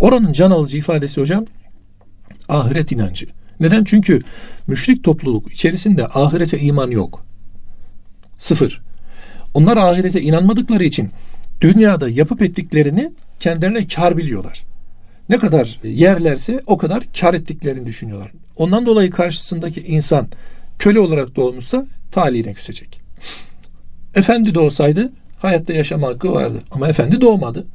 Oranın 0.00 0.32
can 0.32 0.50
alıcı 0.50 0.76
ifadesi 0.76 1.20
hocam 1.20 1.44
ahiret 2.48 2.92
inancı. 2.92 3.26
Neden? 3.60 3.84
Çünkü 3.84 4.22
müşrik 4.66 5.04
topluluk 5.04 5.52
içerisinde 5.52 6.06
ahirete 6.06 6.58
iman 6.58 6.90
yok. 6.90 7.26
Sıfır. 8.38 8.85
Onlar 9.56 9.76
ahirete 9.76 10.22
inanmadıkları 10.22 10.84
için 10.84 11.10
dünyada 11.60 12.08
yapıp 12.08 12.42
ettiklerini 12.42 13.12
kendilerine 13.40 13.86
kar 13.86 14.16
biliyorlar. 14.16 14.64
Ne 15.28 15.38
kadar 15.38 15.78
yerlerse 15.84 16.60
o 16.66 16.76
kadar 16.76 17.02
kar 17.20 17.34
ettiklerini 17.34 17.86
düşünüyorlar. 17.86 18.30
Ondan 18.56 18.86
dolayı 18.86 19.10
karşısındaki 19.10 19.80
insan 19.80 20.28
köle 20.78 21.00
olarak 21.00 21.36
doğmuşsa 21.36 21.86
talihine 22.12 22.54
küsecek. 22.54 23.00
Efendi 24.14 24.54
doğsaydı 24.54 25.12
hayatta 25.38 25.72
yaşama 25.72 26.06
hakkı 26.06 26.32
vardı. 26.32 26.62
Ama 26.70 26.88
efendi 26.88 27.20
doğmadı. 27.20 27.66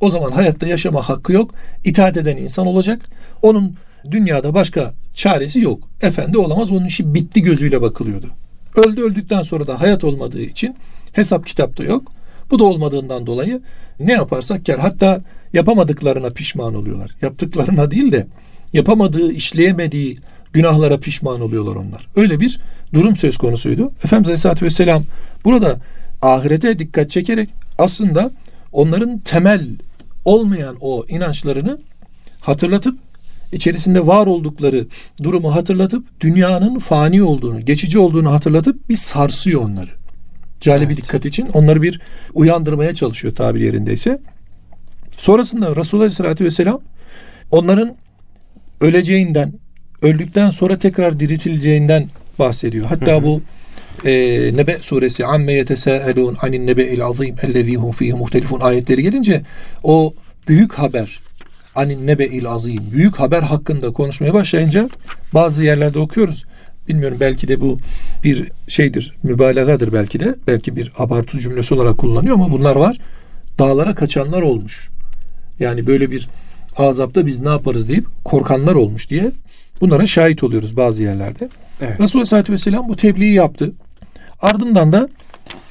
O 0.00 0.10
zaman 0.10 0.30
hayatta 0.30 0.66
yaşama 0.66 1.08
hakkı 1.08 1.32
yok. 1.32 1.54
İtaat 1.84 2.16
eden 2.16 2.36
insan 2.36 2.66
olacak. 2.66 3.00
Onun 3.42 3.74
dünyada 4.10 4.54
başka 4.54 4.94
çaresi 5.14 5.60
yok. 5.60 5.88
Efendi 6.02 6.38
olamaz. 6.38 6.70
Onun 6.70 6.86
işi 6.86 7.14
bitti 7.14 7.42
gözüyle 7.42 7.82
bakılıyordu. 7.82 8.30
Öldü 8.76 9.02
öldükten 9.02 9.42
sonra 9.42 9.66
da 9.66 9.80
hayat 9.80 10.04
olmadığı 10.04 10.42
için 10.42 10.76
hesap 11.14 11.46
kitapta 11.46 11.84
yok. 11.84 12.12
Bu 12.50 12.58
da 12.58 12.64
olmadığından 12.64 13.26
dolayı 13.26 13.60
ne 14.00 14.12
yaparsak 14.12 14.66
kar. 14.66 14.78
Hatta 14.78 15.20
yapamadıklarına 15.52 16.30
pişman 16.30 16.74
oluyorlar. 16.74 17.10
Yaptıklarına 17.22 17.90
değil 17.90 18.12
de 18.12 18.26
yapamadığı, 18.72 19.32
işleyemediği 19.32 20.18
günahlara 20.52 20.98
pişman 20.98 21.40
oluyorlar 21.40 21.74
onlar. 21.74 22.06
Öyle 22.16 22.40
bir 22.40 22.60
durum 22.94 23.16
söz 23.16 23.36
konusuydu. 23.36 23.92
Efendimiz 24.04 24.28
Aleyhisselatü 24.28 24.64
Vesselam 24.64 25.04
burada 25.44 25.76
ahirete 26.22 26.78
dikkat 26.78 27.10
çekerek 27.10 27.48
aslında 27.78 28.30
onların 28.72 29.18
temel 29.18 29.66
olmayan 30.24 30.76
o 30.80 31.04
inançlarını 31.08 31.78
hatırlatıp 32.40 32.98
içerisinde 33.52 34.06
var 34.06 34.26
oldukları 34.26 34.86
durumu 35.22 35.54
hatırlatıp 35.54 36.20
dünyanın 36.20 36.78
fani 36.78 37.22
olduğunu, 37.22 37.64
geçici 37.64 37.98
olduğunu 37.98 38.32
hatırlatıp 38.32 38.88
bir 38.88 38.96
sarsıyor 38.96 39.62
onları. 39.62 39.90
Cale 40.64 40.84
evet. 40.84 40.96
dikkat 40.96 41.24
için 41.24 41.48
onları 41.48 41.82
bir 41.82 42.00
uyandırmaya 42.34 42.94
çalışıyor 42.94 43.34
tabir 43.34 43.60
yerindeyse. 43.60 44.18
Sonrasında 45.16 45.76
Resulullah 45.76 46.04
Aleyhisselatü 46.04 46.44
Vesselam 46.44 46.80
onların 47.50 47.96
öleceğinden, 48.80 49.52
öldükten 50.02 50.50
sonra 50.50 50.78
tekrar 50.78 51.20
diriltileceğinden 51.20 52.08
bahsediyor. 52.38 52.86
Hatta 52.86 53.22
bu 53.22 53.42
e, 54.04 54.10
Nebe 54.56 54.78
suresi 54.80 55.26
amme 55.26 55.52
yetesâelûn 55.52 56.36
anin 56.42 56.66
nebe'il 56.66 57.04
azîm 57.04 57.36
ellezî 57.42 57.76
hum 57.76 57.92
fîhî 57.92 58.14
muhtelifun 58.14 58.60
ayetleri 58.60 59.02
gelince 59.02 59.42
o 59.82 60.14
büyük 60.48 60.72
haber 60.72 61.20
anin 61.74 62.06
nebe'il 62.06 62.46
azîm 62.46 62.82
büyük 62.92 63.16
haber 63.16 63.42
hakkında 63.42 63.92
konuşmaya 63.92 64.34
başlayınca 64.34 64.88
bazı 65.34 65.64
yerlerde 65.64 65.98
okuyoruz. 65.98 66.44
Bilmiyorum 66.88 67.16
belki 67.20 67.48
de 67.48 67.60
bu 67.60 67.78
bir 68.24 68.52
şeydir, 68.68 69.14
mübalağadır 69.22 69.92
belki 69.92 70.20
de. 70.20 70.34
Belki 70.46 70.76
bir 70.76 70.92
abartı 70.98 71.38
cümlesi 71.38 71.74
olarak 71.74 71.98
kullanıyor 71.98 72.34
ama 72.34 72.52
bunlar 72.52 72.76
var. 72.76 72.98
Dağlara 73.58 73.94
kaçanlar 73.94 74.42
olmuş. 74.42 74.90
Yani 75.60 75.86
böyle 75.86 76.10
bir 76.10 76.28
azapta 76.76 77.26
biz 77.26 77.40
ne 77.40 77.48
yaparız 77.48 77.88
deyip 77.88 78.06
korkanlar 78.24 78.74
olmuş 78.74 79.10
diye 79.10 79.32
Bunlara 79.80 80.06
şahit 80.06 80.44
oluyoruz 80.44 80.76
bazı 80.76 81.02
yerlerde. 81.02 81.48
Evet. 81.80 82.00
Resulullah 82.00 82.10
Aleyhisselatü 82.12 82.52
Vesselam 82.52 82.88
bu 82.88 82.96
tebliği 82.96 83.32
yaptı. 83.32 83.72
Ardından 84.40 84.92
da 84.92 85.08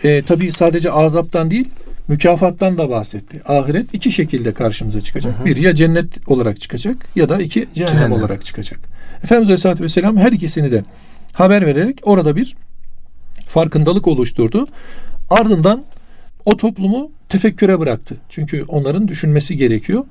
e, 0.03 0.21
tabii 0.21 0.51
sadece 0.51 0.91
azaptan 0.91 1.51
değil 1.51 1.69
mükafattan 2.07 2.77
da 2.77 2.89
bahsetti. 2.89 3.41
Ahiret 3.47 3.93
iki 3.93 4.11
şekilde 4.11 4.53
karşımıza 4.53 5.01
çıkacak. 5.01 5.39
Hı 5.39 5.41
hı. 5.41 5.45
Bir 5.45 5.57
ya 5.57 5.75
cennet 5.75 6.29
olarak 6.29 6.59
çıkacak 6.59 6.97
ya 7.15 7.29
da 7.29 7.41
iki 7.41 7.67
cehennem, 7.73 7.97
Cehennem. 7.97 8.11
olarak 8.11 8.45
çıkacak. 8.45 8.79
Efendimiz 9.23 9.49
Aleyhisselatü 9.49 9.83
Vesselam 9.83 10.17
her 10.17 10.31
ikisini 10.31 10.71
de 10.71 10.83
haber 11.33 11.65
vererek 11.65 11.99
orada 12.03 12.35
bir 12.35 12.55
farkındalık 13.47 14.07
oluşturdu. 14.07 14.67
Ardından 15.29 15.83
o 16.45 16.57
toplumu 16.57 17.11
tefekküre 17.29 17.79
bıraktı. 17.79 18.15
Çünkü 18.29 18.63
onların 18.63 19.07
düşünmesi 19.07 19.57
gerekiyor. 19.57 20.05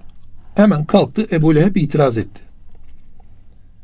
Hemen 0.55 0.85
kalktı 0.85 1.27
Ebu 1.33 1.55
Leheb 1.55 1.77
itiraz 1.77 2.19
etti. 2.19 2.41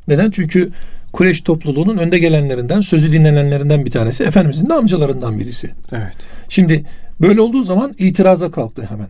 Neden? 0.09 0.31
Çünkü 0.31 0.73
Kureyş 1.13 1.41
topluluğunun 1.41 1.97
önde 1.97 2.19
gelenlerinden, 2.19 2.81
sözü 2.81 3.13
dinlenenlerinden 3.13 3.85
bir 3.85 3.91
tanesi. 3.91 4.25
Efendimizin 4.25 4.69
de 4.69 4.75
amcalarından 4.75 5.39
birisi. 5.39 5.71
Evet. 5.93 6.17
Şimdi 6.49 6.85
böyle 7.21 7.41
olduğu 7.41 7.63
zaman 7.63 7.95
itiraza 7.99 8.51
kalktı 8.51 8.89
hemen. 8.91 9.09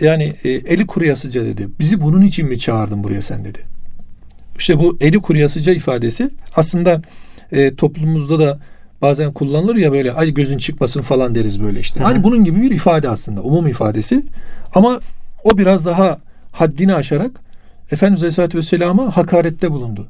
Yani 0.00 0.34
e, 0.44 0.48
eli 0.50 0.86
kuruyasıca 0.86 1.44
dedi. 1.44 1.68
Bizi 1.80 2.00
bunun 2.00 2.22
için 2.22 2.48
mi 2.48 2.58
çağırdın 2.58 3.04
buraya 3.04 3.22
sen 3.22 3.44
dedi. 3.44 3.58
İşte 4.58 4.78
bu 4.78 4.96
eli 5.00 5.18
kuruyasıca 5.18 5.72
ifadesi 5.72 6.30
aslında 6.56 7.02
e, 7.52 7.74
toplumumuzda 7.74 8.38
da 8.38 8.58
bazen 9.02 9.32
kullanılır 9.32 9.76
ya 9.76 9.92
böyle 9.92 10.12
ay 10.12 10.34
gözün 10.34 10.58
çıkmasın 10.58 11.02
falan 11.02 11.34
deriz 11.34 11.60
böyle 11.62 11.80
işte. 11.80 12.00
Hani 12.00 12.22
bunun 12.24 12.44
gibi 12.44 12.62
bir 12.62 12.70
ifade 12.70 13.08
aslında 13.08 13.42
umum 13.42 13.66
ifadesi. 13.66 14.22
Ama 14.74 15.00
o 15.44 15.58
biraz 15.58 15.84
daha 15.84 16.18
haddini 16.52 16.94
aşarak 16.94 17.30
Efendimiz 17.92 18.22
Aleyhisselatü 18.22 18.58
Vesselam'a 18.58 19.16
hakarette 19.16 19.72
bulundu. 19.72 20.08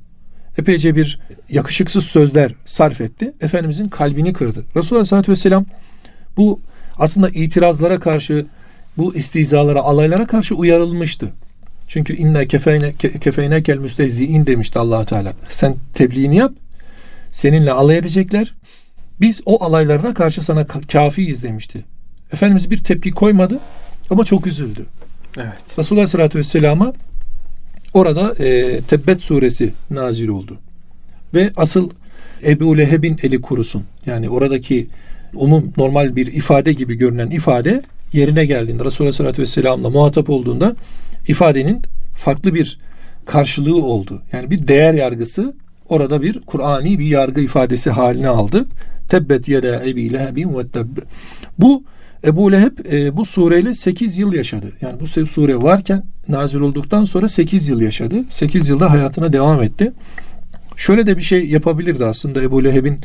Epeyce 0.59 0.97
bir 0.97 1.19
yakışıksız 1.51 2.05
sözler 2.05 2.55
sarf 2.65 3.01
etti. 3.01 3.33
Efendimizin 3.41 3.89
kalbini 3.89 4.33
kırdı. 4.33 4.65
Resulullah 4.77 5.01
Aleyhisselatü 5.01 5.33
Vesselam 5.33 5.65
bu 6.37 6.61
aslında 6.99 7.29
itirazlara 7.29 8.01
karşı 8.01 8.47
bu 8.97 9.15
istihzalara, 9.15 9.81
alaylara 9.81 10.27
karşı 10.27 10.55
uyarılmıştı. 10.55 11.29
Çünkü 11.89 12.17
inna 12.17 12.45
kefeyne 12.45 12.93
kefeyne 13.21 13.63
kel 13.63 13.79
müstehziin 13.79 14.47
demişti 14.47 14.79
Allah 14.79 15.05
Teala. 15.05 15.33
Sen 15.49 15.77
tebliğini 15.95 16.37
yap. 16.37 16.53
Seninle 17.31 17.73
alay 17.73 17.99
edecekler. 17.99 18.55
Biz 19.21 19.41
o 19.47 19.65
alaylarına 19.65 20.15
karşı 20.15 20.43
sana 20.43 20.63
ka- 20.63 20.87
kafiyiz 20.87 21.43
demişti. 21.43 21.85
Efendimiz 22.33 22.71
bir 22.71 22.85
tepki 22.85 23.11
koymadı 23.11 23.61
ama 24.11 24.25
çok 24.25 24.47
üzüldü. 24.47 24.87
Evet. 25.37 25.79
Resulullah 25.79 26.01
Aleyhisselatü 26.01 26.39
Vesselam'a 26.39 26.93
orada 27.95 28.45
e, 28.45 28.81
Tebbet 28.81 29.23
suresi 29.23 29.73
nazil 29.91 30.29
oldu. 30.29 30.57
Ve 31.35 31.51
asıl 31.57 31.91
Ebu 32.47 32.79
Leheb'in 32.79 33.19
eli 33.23 33.41
kurusun. 33.41 33.85
Yani 34.07 34.31
oradaki 34.31 34.87
umum 35.35 35.73
normal 35.77 36.17
bir 36.17 36.27
ifade 36.27 36.73
gibi 36.73 36.95
görünen 36.95 37.31
ifade 37.31 37.83
yerine 38.13 38.45
geldiğinde 38.47 38.85
Resulullah 38.85 39.09
Aleyhisselatü 39.09 39.43
Vesselam'la 39.43 39.91
muhatap 39.91 40.31
olduğunda 40.31 40.77
ifadenin 41.29 41.83
farklı 42.17 42.55
bir 42.55 42.79
karşılığı 43.27 43.85
oldu. 43.85 44.23
Yani 44.33 44.51
bir 44.51 44.69
değer 44.69 44.95
yargısı 44.95 45.55
orada 45.89 46.23
bir 46.23 46.41
Kur'ani 46.41 46.99
bir 46.99 47.07
yargı 47.07 47.41
ifadesi 47.41 47.91
haline 47.91 48.29
aldı. 48.29 48.67
Tebbet 49.09 49.49
yeda 49.49 49.85
ebi 49.87 50.13
lehebin 50.13 50.59
ve 50.59 50.69
tebb. 50.69 50.99
Bu 51.59 51.83
Ebu 52.25 52.53
Leheb 52.53 52.93
e, 52.93 53.17
bu 53.17 53.25
sureyle 53.25 53.75
8 53.75 54.19
yıl 54.19 54.33
yaşadı. 54.33 54.73
Yani 54.81 55.01
bu 55.01 55.07
sure 55.07 55.57
varken 55.57 56.03
nazil 56.29 56.61
olduktan 56.61 57.05
sonra 57.05 57.29
8 57.29 57.69
yıl 57.69 57.81
yaşadı. 57.81 58.25
8 58.29 58.69
yılda 58.69 58.91
hayatına 58.91 59.33
devam 59.33 59.63
etti. 59.63 59.93
Şöyle 60.77 61.07
de 61.07 61.17
bir 61.17 61.23
şey 61.23 61.47
yapabilirdi 61.47 62.05
aslında 62.05 62.43
Ebu 62.43 62.65
Leheb'in 62.65 62.99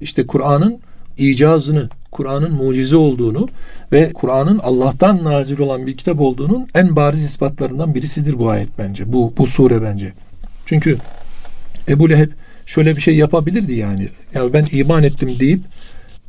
işte 0.00 0.26
Kur'an'ın 0.26 0.78
icazını, 1.18 1.88
Kur'an'ın 2.10 2.52
mucize 2.52 2.96
olduğunu 2.96 3.48
ve 3.92 4.12
Kur'an'ın 4.12 4.58
Allah'tan 4.58 5.24
nazil 5.24 5.58
olan 5.58 5.86
bir 5.86 5.96
kitap 5.96 6.20
olduğunun 6.20 6.68
en 6.74 6.96
bariz 6.96 7.24
ispatlarından 7.24 7.94
birisidir 7.94 8.38
bu 8.38 8.50
ayet 8.50 8.68
bence. 8.78 9.12
Bu, 9.12 9.32
bu 9.38 9.46
sure 9.46 9.82
bence. 9.82 10.12
Çünkü 10.66 10.98
Ebu 11.88 12.10
Leheb 12.10 12.30
şöyle 12.66 12.96
bir 12.96 13.00
şey 13.00 13.16
yapabilirdi 13.16 13.72
yani. 13.72 14.08
Ya 14.34 14.52
ben 14.52 14.64
iman 14.72 15.02
ettim 15.02 15.36
deyip 15.40 15.60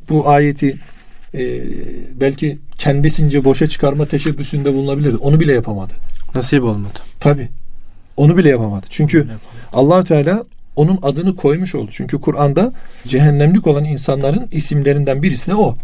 bu 0.08 0.28
ayeti 0.28 0.78
e, 1.36 1.62
belki 2.20 2.58
kendisince 2.78 3.44
boşa 3.44 3.66
çıkarma 3.66 4.06
teşebbüsünde 4.06 4.74
bulunabilirdi. 4.74 5.16
Onu 5.16 5.40
bile 5.40 5.52
yapamadı. 5.52 5.92
Nasip 6.34 6.64
olmadı. 6.64 6.98
Tabi. 7.20 7.48
Onu 8.16 8.36
bile 8.36 8.48
yapamadı. 8.48 8.86
Çünkü 8.90 9.26
allah 9.72 10.04
Teala 10.04 10.44
onun 10.76 10.98
adını 11.02 11.36
koymuş 11.36 11.74
oldu. 11.74 11.90
Çünkü 11.92 12.20
Kur'an'da 12.20 12.72
cehennemlik 13.06 13.66
olan 13.66 13.84
insanların 13.84 14.48
isimlerinden 14.52 15.22
birisi 15.22 15.50
de 15.50 15.54
o. 15.54 15.76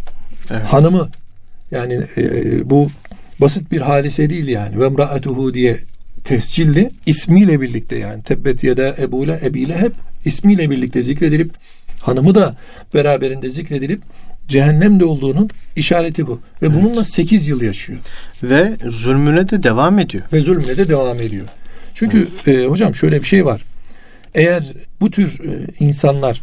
Evet. 0.50 0.62
Hanımı. 0.62 1.08
Yani 1.70 2.00
e, 2.16 2.70
bu 2.70 2.88
basit 3.40 3.72
bir 3.72 3.80
hadise 3.80 4.30
değil 4.30 4.48
yani. 4.48 4.80
Ve 4.80 4.86
emra'atuhu 4.86 5.54
diye 5.54 5.78
tescilli 6.24 6.90
ismiyle 7.06 7.60
birlikte 7.60 7.96
yani 7.96 8.22
tebbet 8.22 8.64
ya 8.64 8.76
da 8.76 8.96
ebule 8.98 9.40
ebile 9.44 9.78
hep 9.78 9.92
ismiyle 10.24 10.70
birlikte 10.70 11.02
zikredilip 11.02 11.50
hanımı 12.00 12.34
da 12.34 12.56
beraberinde 12.94 13.50
zikredilip 13.50 14.02
cehennemde 14.48 15.04
olduğunun 15.04 15.50
işareti 15.76 16.26
bu. 16.26 16.40
Ve 16.62 16.74
bununla 16.74 17.04
8 17.04 17.48
yıl 17.48 17.62
yaşıyor. 17.62 17.98
Ve 18.42 18.76
zulmüne 18.88 19.48
de 19.48 19.62
devam 19.62 19.98
ediyor. 19.98 20.24
Ve 20.32 20.40
zulmüne 20.40 20.76
de 20.76 20.88
devam 20.88 21.20
ediyor. 21.20 21.46
Çünkü 21.94 22.28
e, 22.46 22.64
hocam 22.64 22.94
şöyle 22.94 23.20
bir 23.20 23.26
şey 23.26 23.44
var. 23.46 23.64
Eğer 24.34 24.72
bu 25.00 25.10
tür 25.10 25.40
e, 25.40 25.66
insanlar 25.80 26.42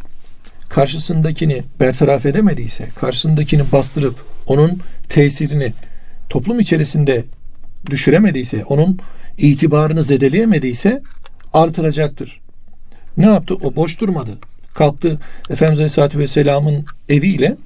karşısındakini 0.68 1.62
bertaraf 1.80 2.26
edemediyse, 2.26 2.88
karşısındakini 2.94 3.62
bastırıp 3.72 4.14
onun 4.46 4.80
tesirini 5.08 5.72
toplum 6.28 6.60
içerisinde 6.60 7.24
düşüremediyse, 7.90 8.64
onun 8.64 8.98
itibarını 9.38 10.04
zedeleyemediyse 10.04 11.02
artıracaktır. 11.52 12.40
Ne 13.16 13.26
yaptı? 13.26 13.54
O 13.54 13.76
boş 13.76 14.00
durmadı. 14.00 14.30
Kalktı 14.74 15.18
Efendimiz 15.50 15.78
Aleyhisselatü 15.78 16.18
Vesselam'ın 16.18 16.84
eviyle 17.08 17.56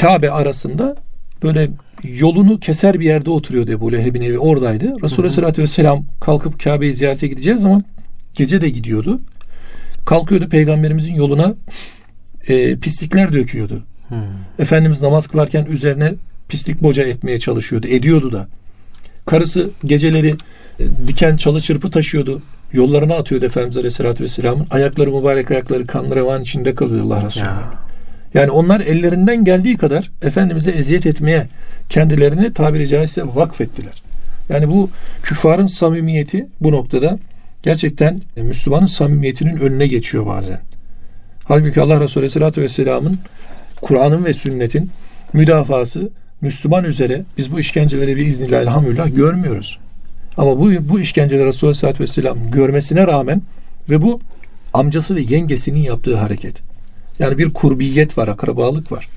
Kabe 0.00 0.30
arasında 0.30 0.96
böyle 1.42 1.70
yolunu 2.04 2.60
keser 2.60 3.00
bir 3.00 3.04
yerde 3.04 3.30
oturuyordu 3.30 3.70
Ebu 3.70 3.92
Leheb'in 3.92 4.22
evi 4.22 4.38
oradaydı. 4.38 4.84
Resulullah 4.84 5.18
Aleyhisselatü 5.18 5.62
Vesselam 5.62 6.04
kalkıp 6.20 6.64
Kabe'yi 6.64 6.94
ziyarete 6.94 7.26
gideceği 7.26 7.58
zaman 7.58 7.84
gece 8.34 8.60
de 8.60 8.68
gidiyordu. 8.68 9.20
Kalkıyordu 10.06 10.48
peygamberimizin 10.48 11.14
yoluna 11.14 11.54
e, 12.48 12.76
pislikler 12.76 13.32
döküyordu. 13.32 13.82
Hmm. 14.08 14.18
Efendimiz 14.58 15.02
namaz 15.02 15.26
kılarken 15.26 15.64
üzerine 15.64 16.14
pislik 16.48 16.82
boca 16.82 17.02
etmeye 17.02 17.38
çalışıyordu. 17.38 17.86
Ediyordu 17.88 18.32
da. 18.32 18.48
Karısı 19.26 19.70
geceleri 19.84 20.36
e, 20.80 20.84
diken 21.06 21.36
çalı 21.36 21.60
çırpı 21.60 21.90
taşıyordu. 21.90 22.42
Yollarına 22.72 23.14
atıyordu 23.14 23.46
Efendimiz 23.46 23.76
Aleyhisselatü 23.76 24.24
Vesselam'ın. 24.24 24.66
Ayakları 24.70 25.12
mübarek 25.12 25.50
ayakları 25.50 25.86
kan 25.86 26.10
revan 26.10 26.42
içinde 26.42 26.74
kalıyor 26.74 27.04
Allah 27.04 27.26
Resulü. 27.26 27.44
Ya. 27.44 27.87
Yani 28.34 28.50
onlar 28.50 28.80
ellerinden 28.80 29.44
geldiği 29.44 29.76
kadar 29.76 30.10
Efendimiz'e 30.22 30.70
eziyet 30.70 31.06
etmeye 31.06 31.46
kendilerini 31.88 32.52
tabiri 32.52 32.88
caizse 32.88 33.22
vakfettiler. 33.34 34.02
Yani 34.48 34.70
bu 34.70 34.90
küffarın 35.22 35.66
samimiyeti 35.66 36.46
bu 36.60 36.72
noktada 36.72 37.18
gerçekten 37.62 38.20
e, 38.36 38.42
Müslümanın 38.42 38.86
samimiyetinin 38.86 39.56
önüne 39.56 39.86
geçiyor 39.86 40.26
bazen. 40.26 40.60
Halbuki 41.44 41.80
Allah 41.80 42.00
Resulü 42.00 42.20
Aleyhisselatü 42.20 42.62
Vesselam'ın 42.62 43.18
Kur'an'ın 43.80 44.24
ve 44.24 44.32
sünnetin 44.32 44.90
müdafası 45.32 46.10
Müslüman 46.40 46.84
üzere 46.84 47.22
biz 47.38 47.52
bu 47.52 47.60
işkenceleri 47.60 48.16
bir 48.16 48.26
iznillah 48.26 48.62
elhamdülillah 48.62 49.16
görmüyoruz. 49.16 49.78
Ama 50.36 50.58
bu, 50.58 50.70
bu 50.88 51.00
işkenceleri 51.00 51.46
Resulullah 51.46 51.70
Aleyhisselatü 51.70 52.02
Vesselam 52.02 52.50
görmesine 52.50 53.06
rağmen 53.06 53.42
ve 53.90 54.02
bu 54.02 54.20
amcası 54.72 55.16
ve 55.16 55.20
yengesinin 55.20 55.80
yaptığı 55.80 56.16
hareket. 56.16 56.67
Yani 57.18 57.38
bir 57.38 57.52
kurbiyet 57.52 58.18
var, 58.18 58.28
akrabalık 58.28 58.92
var. 58.92 59.08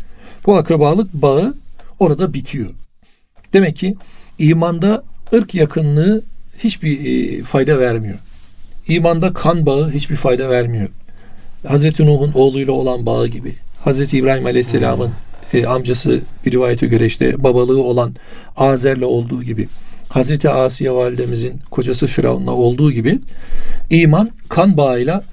Bu 0.45 0.57
akrabalık 0.57 1.13
bağı 1.13 1.53
orada 1.99 2.33
bitiyor. 2.33 2.69
Demek 3.53 3.77
ki 3.77 3.95
imanda 4.39 5.03
ırk 5.33 5.55
yakınlığı 5.55 6.23
hiçbir 6.57 7.05
e, 7.05 7.43
fayda 7.43 7.79
vermiyor. 7.79 8.17
İmanda 8.87 9.33
kan 9.33 9.65
bağı 9.65 9.91
hiçbir 9.91 10.15
fayda 10.15 10.49
vermiyor. 10.49 10.89
Hazreti 11.67 12.05
Nuh'un 12.05 12.31
oğluyla 12.33 12.73
olan 12.73 13.05
bağı 13.05 13.27
gibi. 13.27 13.55
Hazreti 13.83 14.17
İbrahim 14.17 14.45
Aleyhisselam'ın 14.45 15.11
e, 15.53 15.65
amcası 15.65 16.21
bir 16.45 16.51
rivayete 16.51 16.87
göre 16.87 17.05
işte 17.05 17.43
babalığı 17.43 17.83
olan 17.83 18.15
Azer'le 18.57 19.03
olduğu 19.03 19.43
gibi. 19.43 19.67
Hazreti 20.09 20.49
Asiye 20.49 20.91
validemizin 20.91 21.59
kocası 21.71 22.07
Firavun'la 22.07 22.51
olduğu 22.51 22.91
gibi 22.91 23.19
iman 23.89 24.29
kan 24.49 24.77
bağıyla 24.77 25.23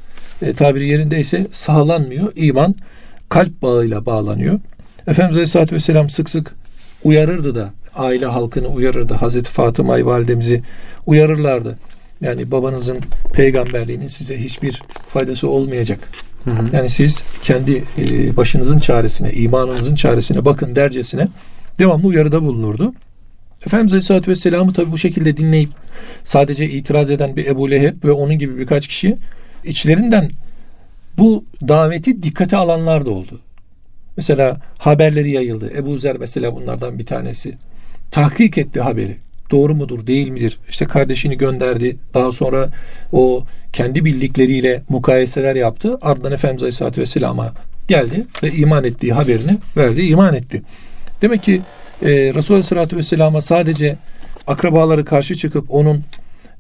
e, 0.42 0.53
tabiri 0.53 0.88
yerindeyse 0.88 1.46
sağlanmıyor. 1.53 2.33
İman 2.37 2.74
kalp 3.29 3.62
bağıyla 3.62 4.07
bağlanıyor. 4.07 4.61
Efendimiz 5.07 5.37
Aleyhisselatü 5.37 5.74
Vesselam 5.74 6.11
sık 6.11 6.31
sık 6.31 6.55
uyarırdı 7.05 7.55
da 7.55 7.70
aile 7.94 8.27
halkını 8.27 8.68
uyarırdı. 8.68 9.14
Hazreti 9.14 9.51
Fatıma 9.51 10.07
validemizi 10.07 10.62
uyarırlardı. 11.07 11.79
Yani 12.20 12.51
babanızın 12.51 12.98
peygamberliğinin 13.33 14.07
size 14.07 14.44
hiçbir 14.44 14.83
faydası 15.09 15.48
olmayacak. 15.48 16.09
Hı 16.44 16.51
hı. 16.51 16.77
Yani 16.77 16.90
siz 16.90 17.22
kendi 17.42 17.85
e, 17.98 18.37
başınızın 18.37 18.79
çaresine, 18.79 19.33
imanınızın 19.33 19.94
çaresine 19.94 20.44
bakın 20.44 20.77
dercesine 20.77 21.29
devamlı 21.79 22.07
uyarıda 22.07 22.42
bulunurdu. 22.42 22.94
Efendimiz 23.66 23.92
Aleyhisselatü 23.92 24.31
Vesselam'ı 24.31 24.72
tabi 24.72 24.92
bu 24.92 24.98
şekilde 24.98 25.37
dinleyip 25.37 25.70
sadece 26.24 26.64
itiraz 26.64 27.11
eden 27.11 27.37
bir 27.37 27.46
Ebu 27.46 27.70
Leheb 27.70 28.05
ve 28.05 28.12
onun 28.12 28.38
gibi 28.38 28.59
birkaç 28.59 28.88
kişi 28.88 29.16
içlerinden 29.64 30.31
bu 31.18 31.44
daveti 31.68 32.23
dikkate 32.23 32.57
alanlar 32.57 33.07
da 33.07 33.11
oldu. 33.11 33.40
Mesela 34.16 34.61
haberleri 34.79 35.31
yayıldı. 35.31 35.71
Ebu 35.77 35.99
Zer 35.99 36.16
mesela 36.16 36.57
bunlardan 36.57 36.99
bir 36.99 37.07
tanesi. 37.07 37.55
Tahkik 38.11 38.59
etti 38.59 38.81
haberi. 38.81 39.16
Doğru 39.51 39.75
mudur, 39.75 40.07
değil 40.07 40.29
midir? 40.29 40.59
İşte 40.68 40.85
kardeşini 40.85 41.38
gönderdi. 41.38 41.97
Daha 42.14 42.33
sonra 42.33 42.68
o 43.12 43.44
kendi 43.73 44.05
bildikleriyle 44.05 44.83
mukayeseler 44.88 45.57
yaptı. 45.57 45.99
Ardından 46.03 46.33
Efendimiz 46.33 46.62
Aleyhisselatü 46.62 47.01
Vesselam'a 47.01 47.53
geldi 47.88 48.27
ve 48.42 48.53
iman 48.53 48.85
ettiği 48.85 49.12
haberini 49.12 49.59
verdi, 49.77 50.03
iman 50.03 50.35
etti. 50.35 50.62
Demek 51.23 51.42
ki 51.42 51.61
e, 52.03 52.09
Resulullah 52.09 52.51
Aleyhisselatü 52.51 52.97
Vesselam'a 52.97 53.40
sadece 53.40 53.97
akrabaları 54.47 55.05
karşı 55.05 55.37
çıkıp 55.37 55.75
onun 55.75 56.05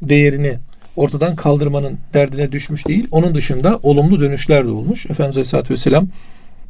değerini 0.02 0.58
ortadan 0.98 1.36
kaldırmanın 1.36 1.98
derdine 2.14 2.52
düşmüş 2.52 2.88
değil. 2.88 3.06
Onun 3.10 3.34
dışında 3.34 3.78
olumlu 3.82 4.20
dönüşler 4.20 4.66
de 4.66 4.70
olmuş. 4.70 5.06
Efendimiz 5.06 5.36
Aleyhisselatü 5.36 5.74
Vesselam 5.74 6.08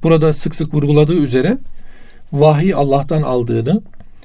burada 0.02 0.32
sık 0.32 0.54
sık 0.54 0.74
vurguladığı 0.74 1.16
üzere 1.16 1.58
vahiy 2.32 2.74
Allah'tan 2.74 3.22
aldığını, 3.22 3.82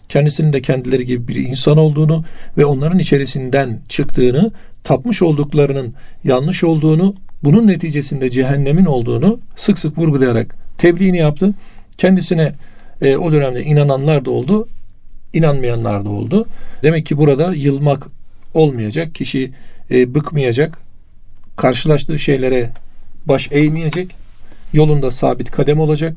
kendisinin 0.09 0.53
de 0.53 0.61
kendileri 0.61 1.05
gibi 1.05 1.27
bir 1.27 1.35
insan 1.35 1.77
olduğunu 1.77 2.23
ve 2.57 2.65
onların 2.65 2.99
içerisinden 2.99 3.79
çıktığını, 3.89 4.51
tapmış 4.83 5.21
olduklarının 5.21 5.93
yanlış 6.23 6.63
olduğunu, 6.63 7.15
bunun 7.43 7.67
neticesinde 7.67 8.29
cehennemin 8.29 8.85
olduğunu 8.85 9.39
sık 9.55 9.79
sık 9.79 9.97
vurgulayarak 9.97 10.55
tebliğini 10.77 11.17
yaptı. 11.17 11.53
Kendisine 11.97 12.53
e, 13.01 13.17
o 13.17 13.31
dönemde 13.31 13.63
inananlar 13.63 14.25
da 14.25 14.31
oldu, 14.31 14.67
inanmayanlar 15.33 16.05
da 16.05 16.09
oldu. 16.09 16.45
Demek 16.83 17.05
ki 17.05 17.17
burada 17.17 17.53
yılmak 17.53 18.07
olmayacak, 18.53 19.15
kişi 19.15 19.51
e, 19.91 20.15
bıkmayacak, 20.15 20.77
karşılaştığı 21.55 22.19
şeylere 22.19 22.69
baş 23.25 23.49
eğmeyecek, 23.51 24.15
yolunda 24.73 25.11
sabit 25.11 25.51
kadem 25.51 25.79
olacak, 25.79 26.15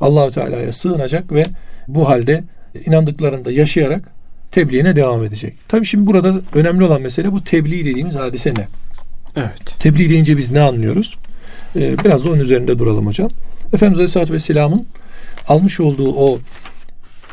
Allahü 0.00 0.32
Teala'ya 0.32 0.72
sığınacak 0.72 1.32
ve 1.32 1.42
bu 1.88 2.08
halde 2.08 2.44
inandıklarında 2.86 3.52
yaşayarak 3.52 4.02
tebliğine 4.50 4.96
devam 4.96 5.24
edecek. 5.24 5.54
Tabi 5.68 5.86
şimdi 5.86 6.06
burada 6.06 6.40
önemli 6.54 6.84
olan 6.84 7.02
mesele 7.02 7.32
bu 7.32 7.44
tebliğ 7.44 7.86
dediğimiz 7.86 8.14
hadise 8.14 8.54
ne? 8.54 8.68
Evet. 9.36 9.78
Tebliğ 9.78 10.10
deyince 10.10 10.38
biz 10.38 10.50
ne 10.50 10.60
anlıyoruz? 10.60 11.16
Ee, 11.76 11.98
biraz 12.04 12.24
da 12.24 12.28
onun 12.28 12.40
üzerinde 12.40 12.78
duralım 12.78 13.06
hocam. 13.06 13.30
Efendimiz 13.72 13.98
Aleyhisselatü 13.98 14.32
Vesselam'ın 14.32 14.86
almış 15.48 15.80
olduğu 15.80 16.14
o 16.14 16.38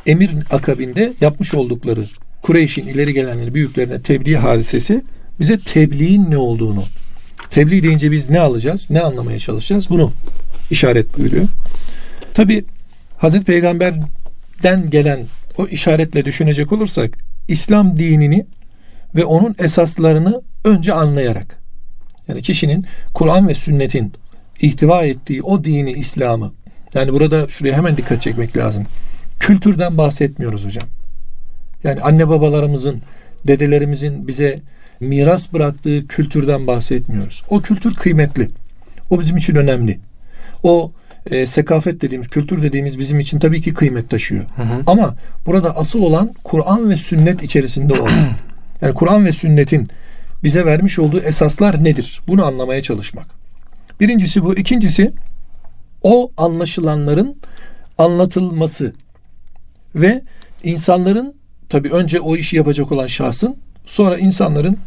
emir 0.06 0.32
akabinde 0.52 1.14
yapmış 1.22 1.54
oldukları 1.54 2.06
Kureyş'in 2.42 2.88
ileri 2.88 3.14
gelenleri 3.14 3.54
büyüklerine 3.54 4.02
tebliğ 4.02 4.36
hadisesi 4.36 5.02
bize 5.40 5.60
tebliğin 5.60 6.32
ne 6.32 6.38
olduğunu 6.38 6.84
tebliğ 7.50 7.84
deyince 7.84 8.12
biz 8.12 8.30
ne 8.30 8.40
alacağız? 8.40 8.88
Ne 8.90 9.02
anlamaya 9.02 9.40
çalışacağız? 9.40 9.90
Bunu 9.90 10.12
işaret 10.72 11.18
buyuruyor. 11.18 11.48
Tabi 12.34 12.66
Hazreti 13.18 13.46
Peygamber'den 13.46 14.90
gelen 14.90 15.26
o 15.58 15.66
işaretle 15.66 16.26
düşünecek 16.26 16.72
olursak 16.72 17.18
İslam 17.48 18.00
dinini 18.00 18.46
ve 19.16 19.26
onun 19.26 19.56
esaslarını 19.60 20.42
önce 20.64 20.94
anlayarak 20.94 21.60
yani 22.28 22.42
kişinin 22.42 22.86
Kur'an 23.14 23.48
ve 23.48 23.54
sünnetin 23.54 24.14
ihtiva 24.62 25.06
ettiği 25.06 25.42
o 25.42 25.64
dini 25.64 25.92
İslam'ı 25.92 26.54
yani 26.94 27.14
burada 27.14 27.48
şuraya 27.48 27.78
hemen 27.78 27.98
dikkat 27.98 28.22
çekmek 28.22 28.58
lazım. 28.58 28.86
Kültürden 29.40 29.98
bahsetmiyoruz 29.98 30.66
hocam. 30.66 30.88
Yani 31.84 32.02
anne 32.02 32.30
babalarımızın, 32.30 33.02
dedelerimizin 33.48 34.28
bize 34.28 34.56
miras 35.00 35.54
bıraktığı 35.54 36.08
kültürden 36.08 36.68
bahsetmiyoruz. 36.68 37.44
O 37.50 37.62
kültür 37.62 37.96
kıymetli. 37.96 38.50
O 39.10 39.20
bizim 39.20 39.38
için 39.38 39.56
önemli. 39.56 40.00
O 40.64 40.92
e, 41.32 41.46
sekafet 41.46 42.02
dediğimiz, 42.02 42.28
kültür 42.28 42.62
dediğimiz 42.62 43.00
bizim 43.00 43.20
için 43.20 43.40
tabii 43.40 43.62
ki 43.62 43.74
kıymet 43.74 44.10
taşıyor. 44.10 44.44
Hı 44.56 44.62
hı. 44.62 44.82
Ama 44.88 45.16
burada 45.46 45.78
asıl 45.78 46.02
olan 46.02 46.34
Kur'an 46.44 46.90
ve 46.90 46.98
sünnet 46.98 47.44
içerisinde 47.44 47.94
olan. 47.94 48.12
yani 48.82 48.94
Kur'an 48.94 49.26
ve 49.26 49.32
sünnetin 49.32 49.90
bize 50.44 50.66
vermiş 50.66 51.00
olduğu 51.00 51.20
esaslar 51.20 51.84
nedir? 51.84 52.22
Bunu 52.28 52.46
anlamaya 52.46 52.82
çalışmak. 52.82 53.28
Birincisi 54.00 54.44
bu. 54.44 54.56
İkincisi 54.56 55.12
o 56.04 56.32
anlaşılanların 56.38 57.36
anlatılması 57.98 58.94
ve 59.96 60.22
insanların 60.64 61.36
tabii 61.70 61.90
önce 61.90 62.20
o 62.20 62.36
işi 62.36 62.56
yapacak 62.58 62.92
olan 62.92 63.08
şahsın 63.08 63.58
sonra 63.86 64.18
insanların 64.18 64.78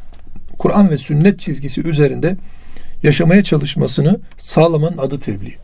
Kur'an 0.58 0.90
ve 0.90 0.98
sünnet 0.98 1.40
çizgisi 1.40 1.80
üzerinde 1.80 2.36
yaşamaya 3.02 3.42
çalışmasını 3.42 4.20
sağlamanın 4.38 4.98
adı 4.98 5.20
tebliğ. 5.20 5.54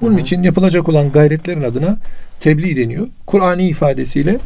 Bunun 0.00 0.12
Hı-hı. 0.12 0.20
için 0.20 0.42
yapılacak 0.42 0.88
olan 0.88 1.12
gayretlerin 1.12 1.62
adına 1.62 1.98
tebliğ 2.40 2.76
deniyor. 2.76 3.08
Kur'ani 3.26 3.68
ifadesiyle 3.68 4.38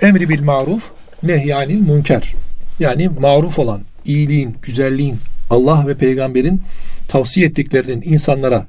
emri 0.00 0.28
bil 0.28 0.42
maruf 0.42 0.90
nehyanil 1.22 1.80
münker. 1.80 2.34
Yani 2.78 3.08
maruf 3.08 3.58
olan, 3.58 3.80
iyiliğin, 4.04 4.56
güzelliğin, 4.62 5.16
Allah 5.50 5.86
ve 5.86 5.96
peygamberin 5.96 6.62
tavsiye 7.08 7.46
ettiklerinin 7.46 8.02
insanlara 8.02 8.66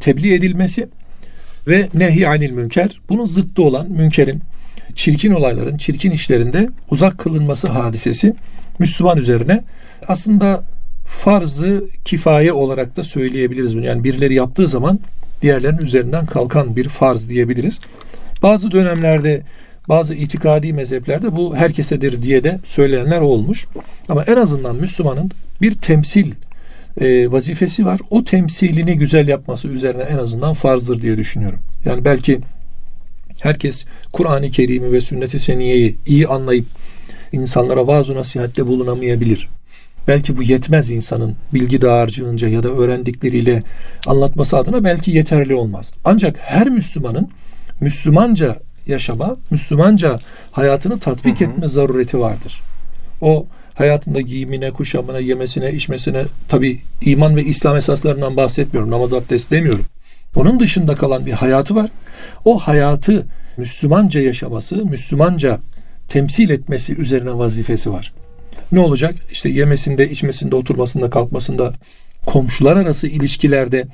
tebliğ 0.00 0.34
edilmesi 0.34 0.88
ve 1.68 1.88
nehy 1.94 2.26
anil 2.26 2.50
münker 2.50 3.00
bunun 3.08 3.24
zıttı 3.24 3.62
olan 3.62 3.90
münkerin 3.90 4.42
çirkin 4.94 5.32
olayların, 5.32 5.76
çirkin 5.76 6.10
işlerinde 6.10 6.68
uzak 6.90 7.18
kılınması 7.18 7.68
hadisesi 7.68 8.34
Müslüman 8.78 9.18
üzerine 9.18 9.64
aslında 10.08 10.64
farzı 11.06 11.84
kifaye 12.04 12.52
olarak 12.52 12.96
da 12.96 13.04
söyleyebiliriz 13.04 13.76
bunu. 13.76 13.84
Yani 13.84 14.04
birileri 14.04 14.34
yaptığı 14.34 14.68
zaman 14.68 15.00
diğerlerinin 15.42 15.82
üzerinden 15.82 16.26
kalkan 16.26 16.76
bir 16.76 16.88
farz 16.88 17.28
diyebiliriz. 17.28 17.80
Bazı 18.42 18.70
dönemlerde 18.70 19.42
bazı 19.88 20.14
itikadi 20.14 20.72
mezheplerde 20.72 21.36
bu 21.36 21.56
herkesedir 21.56 22.22
diye 22.22 22.44
de 22.44 22.58
söyleyenler 22.64 23.20
olmuş. 23.20 23.66
Ama 24.08 24.24
en 24.24 24.36
azından 24.36 24.76
Müslümanın 24.76 25.30
bir 25.62 25.74
temsil 25.74 26.32
e, 27.00 27.32
vazifesi 27.32 27.86
var. 27.86 28.00
O 28.10 28.24
temsilini 28.24 28.96
güzel 28.96 29.28
yapması 29.28 29.68
üzerine 29.68 30.02
en 30.02 30.16
azından 30.18 30.54
farzdır 30.54 31.00
diye 31.00 31.16
düşünüyorum. 31.16 31.58
Yani 31.84 32.04
belki 32.04 32.40
herkes 33.40 33.84
Kur'an-ı 34.12 34.50
Kerim'i 34.50 34.92
ve 34.92 35.00
sünnet-i 35.00 35.38
seniyeyi 35.38 35.96
iyi 36.06 36.26
anlayıp 36.26 36.66
insanlara 37.32 37.86
vaaz 37.86 38.10
nasihatte 38.10 38.66
bulunamayabilir. 38.66 39.48
Belki 40.08 40.36
bu 40.36 40.42
yetmez 40.42 40.90
insanın 40.90 41.36
bilgi 41.54 41.82
dağarcığınca 41.82 42.48
ya 42.48 42.62
da 42.62 42.68
öğrendikleriyle 42.68 43.62
anlatması 44.06 44.56
adına 44.56 44.84
belki 44.84 45.10
yeterli 45.10 45.54
olmaz. 45.54 45.92
Ancak 46.04 46.38
her 46.38 46.68
Müslümanın 46.68 47.28
Müslümanca 47.80 48.56
yaşama, 48.86 49.36
Müslümanca 49.50 50.18
hayatını 50.52 50.98
tatbik 50.98 51.40
hı 51.40 51.44
hı. 51.44 51.50
etme 51.50 51.68
zarureti 51.68 52.18
vardır. 52.18 52.60
O 53.20 53.46
hayatında 53.74 54.20
giyimine, 54.20 54.70
kuşamına, 54.70 55.18
yemesine, 55.18 55.72
içmesine 55.72 56.24
tabi 56.48 56.80
iman 57.00 57.36
ve 57.36 57.44
İslam 57.44 57.76
esaslarından 57.76 58.36
bahsetmiyorum. 58.36 58.90
Namaz 58.90 59.12
abdest 59.12 59.50
demiyorum. 59.50 59.84
Onun 60.36 60.60
dışında 60.60 60.94
kalan 60.94 61.26
bir 61.26 61.32
hayatı 61.32 61.74
var. 61.74 61.90
O 62.44 62.58
hayatı 62.58 63.26
Müslümanca 63.56 64.20
yaşaması, 64.20 64.76
Müslümanca 64.84 65.58
temsil 66.08 66.50
etmesi 66.50 66.94
üzerine 66.94 67.38
vazifesi 67.38 67.92
var. 67.92 68.12
Ne 68.72 68.80
olacak? 68.80 69.14
İşte 69.32 69.48
yemesinde, 69.48 70.10
içmesinde, 70.10 70.56
oturmasında, 70.56 71.10
kalkmasında, 71.10 71.72
komşular 72.26 72.76
arası 72.76 73.06
ilişkilerde 73.06 73.86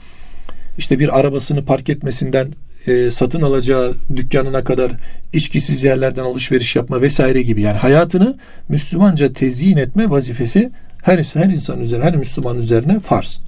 işte 0.78 0.98
bir 0.98 1.18
arabasını 1.18 1.64
park 1.64 1.88
etmesinden 1.88 2.48
e, 2.86 3.10
satın 3.10 3.42
alacağı 3.42 3.94
dükkanına 4.16 4.64
kadar 4.64 4.92
içkisiz 5.32 5.84
yerlerden 5.84 6.24
alışveriş 6.24 6.76
yapma 6.76 7.02
vesaire 7.02 7.42
gibi 7.42 7.62
yani 7.62 7.78
hayatını 7.78 8.38
Müslümanca 8.68 9.32
tezyin 9.32 9.76
etme 9.76 10.10
vazifesi 10.10 10.70
her, 11.02 11.18
her 11.34 11.50
insan 11.50 11.80
üzerine, 11.80 12.04
her 12.04 12.16
Müslüman 12.16 12.58
üzerine 12.58 13.00
farz. 13.00 13.40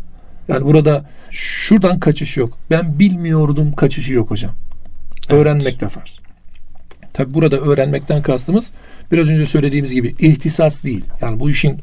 Yani 0.49 0.65
burada 0.65 1.05
şuradan 1.31 2.01
kaçış 2.01 2.37
yok. 2.37 2.59
Ben 2.71 2.99
bilmiyordum 2.99 3.73
kaçışı 3.73 4.13
yok 4.13 4.31
hocam. 4.31 4.53
Evet. 5.21 5.41
Öğrenmek 5.41 5.81
de 5.81 5.89
farz. 5.89 6.19
Tabi 7.13 7.35
burada 7.35 7.57
öğrenmekten 7.57 8.23
kastımız 8.23 8.71
biraz 9.13 9.29
önce 9.29 9.47
söylediğimiz 9.47 9.93
gibi 9.93 10.15
ihtisas 10.19 10.85
değil. 10.85 11.05
Yani 11.21 11.41
bu 11.41 11.51
işin 11.51 11.81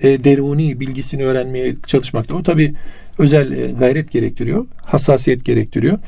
e, 0.00 0.24
deruni 0.24 0.80
bilgisini 0.80 1.24
öğrenmeye 1.24 1.76
çalışmakta. 1.86 2.34
O 2.34 2.42
tabi 2.42 2.74
özel 3.18 3.52
e, 3.52 3.72
gayret 3.72 4.10
gerektiriyor. 4.10 4.66
Hassasiyet 4.84 5.44
gerektiriyor. 5.44 5.98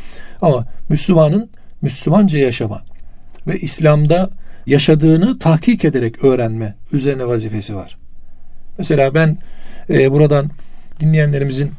Ama 0.43 0.67
Müslümanın 0.89 1.51
Müslümanca 1.83 2.39
yaşama 2.39 2.83
ve 3.47 3.59
İslam'da 3.59 4.31
yaşadığını 4.67 5.39
tahkik 5.39 5.85
ederek 5.85 6.25
öğrenme 6.25 6.75
üzerine 6.93 7.27
vazifesi 7.27 7.75
var. 7.75 7.97
Mesela 8.79 9.15
ben 9.15 9.39
e, 9.91 10.13
buradan 10.13 10.51
dinleyenlerimizin 11.01 11.71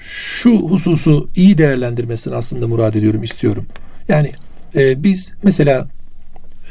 şu 0.00 0.56
hususu 0.56 1.28
iyi 1.36 1.58
değerlendirmesini 1.58 2.34
aslında 2.34 2.68
murad 2.68 2.94
ediyorum, 2.94 3.22
istiyorum. 3.22 3.66
Yani 4.08 4.32
e, 4.74 5.02
biz 5.02 5.32
mesela 5.42 5.88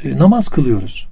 e, 0.04 0.18
namaz 0.18 0.48
kılıyoruz. 0.48 1.08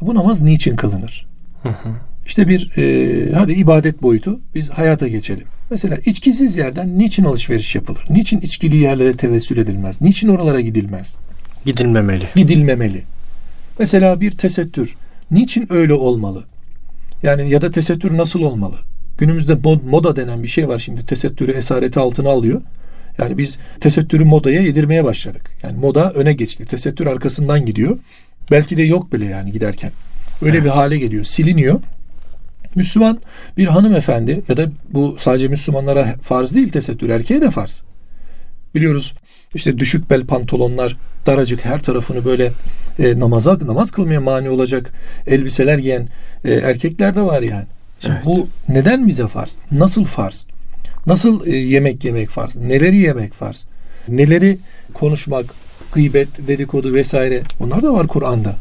Bu 0.00 0.14
namaz 0.14 0.42
niçin 0.42 0.76
kılınır? 0.76 1.26
Hı 1.62 1.68
hı. 1.68 1.88
İşte 2.26 2.48
bir 2.48 2.78
e, 2.78 3.32
hadi 3.32 3.52
ibadet 3.52 4.02
boyutu 4.02 4.40
biz 4.54 4.70
hayata 4.70 5.08
geçelim. 5.08 5.46
Mesela 5.70 5.96
içkisiz 6.06 6.56
yerden 6.56 6.98
niçin 6.98 7.24
alışveriş 7.24 7.74
yapılır? 7.74 8.04
Niçin 8.10 8.40
içkili 8.40 8.76
yerlere 8.76 9.16
tevessül 9.16 9.56
edilmez? 9.56 10.02
Niçin 10.02 10.28
oralara 10.28 10.60
gidilmez? 10.60 11.16
Gidilmemeli. 11.64 12.24
Gidilmemeli. 12.36 13.02
Mesela 13.78 14.20
bir 14.20 14.30
tesettür. 14.30 14.94
Niçin 15.30 15.72
öyle 15.72 15.92
olmalı? 15.92 16.44
Yani 17.22 17.50
ya 17.50 17.62
da 17.62 17.70
tesettür 17.70 18.16
nasıl 18.16 18.40
olmalı? 18.40 18.76
Günümüzde 19.18 19.54
mod, 19.54 19.80
moda 19.82 20.16
denen 20.16 20.42
bir 20.42 20.48
şey 20.48 20.68
var 20.68 20.78
şimdi. 20.78 21.06
Tesettürü 21.06 21.52
esareti 21.52 22.00
altına 22.00 22.30
alıyor. 22.30 22.62
Yani 23.18 23.38
biz 23.38 23.58
tesettürü 23.80 24.24
modaya 24.24 24.60
yedirmeye 24.62 25.04
başladık. 25.04 25.50
Yani 25.62 25.78
moda 25.78 26.12
öne 26.12 26.32
geçti. 26.32 26.66
Tesettür 26.66 27.06
arkasından 27.06 27.66
gidiyor. 27.66 27.98
Belki 28.50 28.76
de 28.76 28.82
yok 28.82 29.12
bile 29.12 29.24
yani 29.24 29.52
giderken. 29.52 29.90
Öyle 30.42 30.56
evet. 30.56 30.64
bir 30.64 30.70
hale 30.70 30.98
geliyor. 30.98 31.24
Siliniyor. 31.24 31.80
Müslüman 32.74 33.18
bir 33.56 33.66
hanımefendi 33.66 34.42
ya 34.48 34.56
da 34.56 34.70
bu 34.90 35.16
sadece 35.18 35.48
Müslümanlara 35.48 36.14
farz 36.22 36.54
değil 36.54 36.68
tesettür 36.68 37.08
erkeğe 37.08 37.40
de 37.40 37.50
farz. 37.50 37.82
Biliyoruz 38.74 39.14
işte 39.54 39.78
düşük 39.78 40.10
bel 40.10 40.26
pantolonlar, 40.26 40.96
daracık 41.26 41.64
her 41.64 41.82
tarafını 41.82 42.24
böyle 42.24 42.52
e, 42.98 43.20
namaza 43.20 43.58
namaz 43.66 43.90
kılmaya 43.90 44.20
mani 44.20 44.50
olacak 44.50 44.92
elbiseler 45.26 45.78
giyen 45.78 46.08
e, 46.44 46.54
erkekler 46.54 47.16
de 47.16 47.20
var 47.20 47.42
yani. 47.42 47.66
Şimdi 48.00 48.14
evet. 48.14 48.26
Bu 48.26 48.48
neden 48.68 49.08
bize 49.08 49.28
farz? 49.28 49.56
Nasıl 49.70 50.04
farz? 50.04 50.46
Nasıl 51.06 51.46
e, 51.46 51.56
yemek 51.56 52.04
yemek 52.04 52.30
farz? 52.30 52.56
Neleri 52.56 52.96
yemek 52.96 53.32
farz? 53.32 53.66
Neleri 54.08 54.58
konuşmak, 54.94 55.46
gıybet, 55.92 56.28
dedikodu 56.48 56.94
vesaire 56.94 57.42
bunlar 57.60 57.82
da 57.82 57.92
var 57.92 58.06
Kur'an'da. 58.06 58.56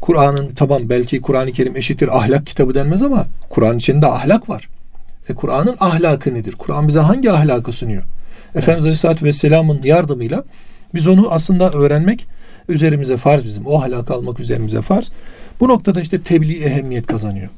Kur'an'ın 0.00 0.50
tamam 0.56 0.82
belki 0.84 1.20
Kur'an-ı 1.20 1.52
Kerim 1.52 1.76
eşittir 1.76 2.18
ahlak 2.18 2.46
kitabı 2.46 2.74
denmez 2.74 3.02
ama 3.02 3.26
Kur'an 3.50 3.76
içinde 3.76 4.06
ahlak 4.06 4.48
var. 4.48 4.68
E, 5.28 5.34
Kur'an'ın 5.34 5.76
ahlakı 5.80 6.34
nedir? 6.34 6.54
Kur'an 6.58 6.88
bize 6.88 7.00
hangi 7.00 7.32
ahlakı 7.32 7.72
sunuyor? 7.72 8.02
Evet. 8.02 8.62
Efendimiz 8.62 8.84
Aleyhisselatü 8.84 9.24
Vesselam'ın 9.24 9.82
yardımıyla 9.82 10.44
biz 10.94 11.08
onu 11.08 11.30
aslında 11.30 11.70
öğrenmek 11.70 12.26
üzerimize 12.68 13.16
farz 13.16 13.44
bizim. 13.44 13.66
O 13.66 13.82
ahlakı 13.82 14.14
almak 14.14 14.40
üzerimize 14.40 14.82
farz. 14.82 15.12
Bu 15.60 15.68
noktada 15.68 16.00
işte 16.00 16.22
tebliğ 16.22 16.64
ehemmiyet 16.64 17.06
kazanıyor. 17.06 17.48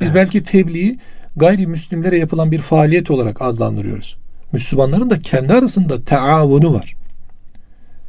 Biz 0.00 0.08
evet. 0.08 0.14
belki 0.14 0.42
tebliği 0.42 0.98
gayrimüslimlere 1.36 2.18
yapılan 2.18 2.52
bir 2.52 2.58
faaliyet 2.58 3.10
olarak 3.10 3.42
adlandırıyoruz. 3.42 4.16
Müslümanların 4.52 5.10
da 5.10 5.18
kendi 5.18 5.54
arasında 5.54 6.04
taavunu 6.04 6.74
var. 6.74 6.96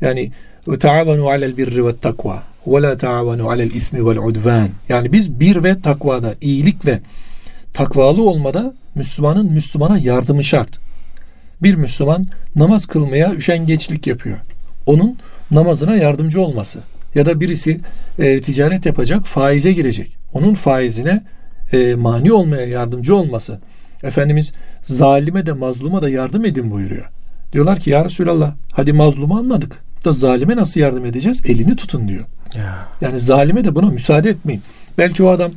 Yani 0.01 0.31
ve 0.67 0.79
taavunu 0.79 1.27
alel 1.27 1.57
birri 1.57 1.85
ve 1.85 1.97
takva 1.97 2.43
ve 2.67 2.81
la 2.81 2.97
taavunu 2.97 3.49
alel 3.49 3.71
ismi 3.71 4.05
vel 4.05 4.17
udvan. 4.17 4.69
Yani 4.89 5.11
biz 5.11 5.39
bir 5.39 5.63
ve 5.63 5.81
takvada, 5.81 6.35
iyilik 6.41 6.85
ve 6.85 6.99
takvalı 7.73 8.29
olmada 8.29 8.73
Müslümanın 8.95 9.51
Müslümana 9.51 9.97
yardımı 9.97 10.43
şart. 10.43 10.69
Bir 11.63 11.75
Müslüman 11.75 12.27
namaz 12.55 12.85
kılmaya 12.85 13.33
üşengeçlik 13.33 14.07
yapıyor. 14.07 14.37
Onun 14.85 15.17
namazına 15.51 15.95
yardımcı 15.95 16.41
olması 16.41 16.79
ya 17.15 17.25
da 17.25 17.39
birisi 17.39 17.79
e, 18.19 18.41
ticaret 18.41 18.85
yapacak, 18.85 19.25
faize 19.25 19.71
girecek. 19.71 20.17
Onun 20.33 20.53
faizine 20.53 21.23
e, 21.75 21.95
mani 21.95 22.33
olmaya 22.33 22.65
yardımcı 22.65 23.15
olması. 23.15 23.59
Efendimiz 24.03 24.53
zalime 24.83 25.45
de 25.45 25.51
mazluma 25.51 26.01
da 26.01 26.09
yardım 26.09 26.45
edin 26.45 26.71
buyuruyor. 26.71 27.05
Diyorlar 27.53 27.79
ki 27.79 27.89
ya 27.89 28.05
Resulallah 28.05 28.53
hadi 28.71 28.93
mazlumu 28.93 29.37
anladık. 29.37 29.83
Da 30.05 30.13
zalime 30.13 30.55
nasıl 30.55 30.79
yardım 30.79 31.05
edeceğiz? 31.05 31.41
Elini 31.45 31.75
tutun 31.75 32.07
diyor. 32.07 32.25
Ya. 32.55 32.87
Yani 33.01 33.19
zalime 33.19 33.63
de 33.63 33.75
buna 33.75 33.85
müsaade 33.85 34.29
etmeyin. 34.29 34.61
Belki 34.97 35.23
o 35.23 35.29
adam 35.29 35.51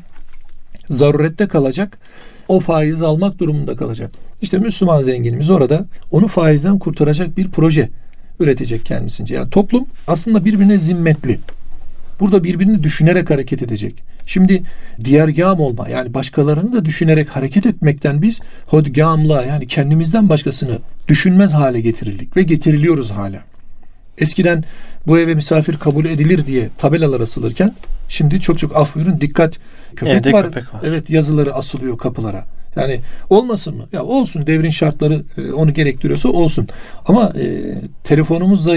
zarurette 0.91 1.49
kalacak. 1.49 1.99
O 2.49 2.61
faiz 2.61 3.03
almak 3.03 3.39
durumunda 3.39 3.77
kalacak. 3.77 4.11
İşte 4.43 4.59
Müslüman 4.59 5.03
zenginimiz 5.03 5.51
orada 5.51 5.87
onu 6.11 6.29
faizden 6.29 6.79
kurtaracak 6.79 7.37
bir 7.37 7.51
proje 7.51 7.89
üretecek 8.41 8.85
kendisince. 8.85 9.35
Yani 9.35 9.51
toplum 9.51 9.87
aslında 10.07 10.45
birbirine 10.45 10.79
zimmetli. 10.79 11.39
Burada 12.21 12.45
birbirini 12.45 12.83
düşünerek 12.83 13.31
hareket 13.31 13.63
edecek. 13.63 14.03
Şimdi 14.29 14.63
diğergam 15.05 15.61
olma 15.61 15.89
yani 15.89 16.15
başkalarını 16.15 16.73
da 16.73 16.85
düşünerek 16.85 17.29
hareket 17.29 17.67
etmekten 17.67 18.23
biz 18.23 18.41
hodgamla 18.67 19.45
yani 19.45 19.67
kendimizden 19.67 20.29
başkasını 20.29 20.79
düşünmez 21.09 21.53
hale 21.53 21.81
getirildik 21.81 22.37
ve 22.37 22.43
getiriliyoruz 22.43 23.11
hala. 23.11 23.39
Eskiden 24.19 24.65
bu 25.07 25.19
eve 25.19 25.35
misafir 25.35 25.77
kabul 25.77 26.05
edilir 26.05 26.47
diye 26.47 26.69
tabelalar 26.79 27.21
asılırken 27.21 27.75
şimdi 28.09 28.41
çok 28.41 28.59
çok 28.59 28.77
af 28.77 28.95
buyurun 28.95 29.21
dikkat 29.21 29.59
köpek 29.97 30.15
Evde 30.15 30.33
var. 30.33 30.45
köpek 30.45 30.75
var. 30.75 30.81
Evet 30.85 31.11
yazıları 31.11 31.55
asılıyor 31.55 31.99
kapılara. 31.99 32.45
Yani 32.77 33.01
olmasın 33.31 33.77
mı? 33.77 33.85
Ya 33.93 34.05
olsun 34.05 34.47
devrin 34.47 34.71
şartları 34.71 35.23
e, 35.39 35.53
onu 35.53 35.75
gerektiriyorsa 35.75 36.29
olsun. 36.29 36.69
Ama 37.07 37.33
e, 37.41 37.75
telefonumuzla 38.05 38.77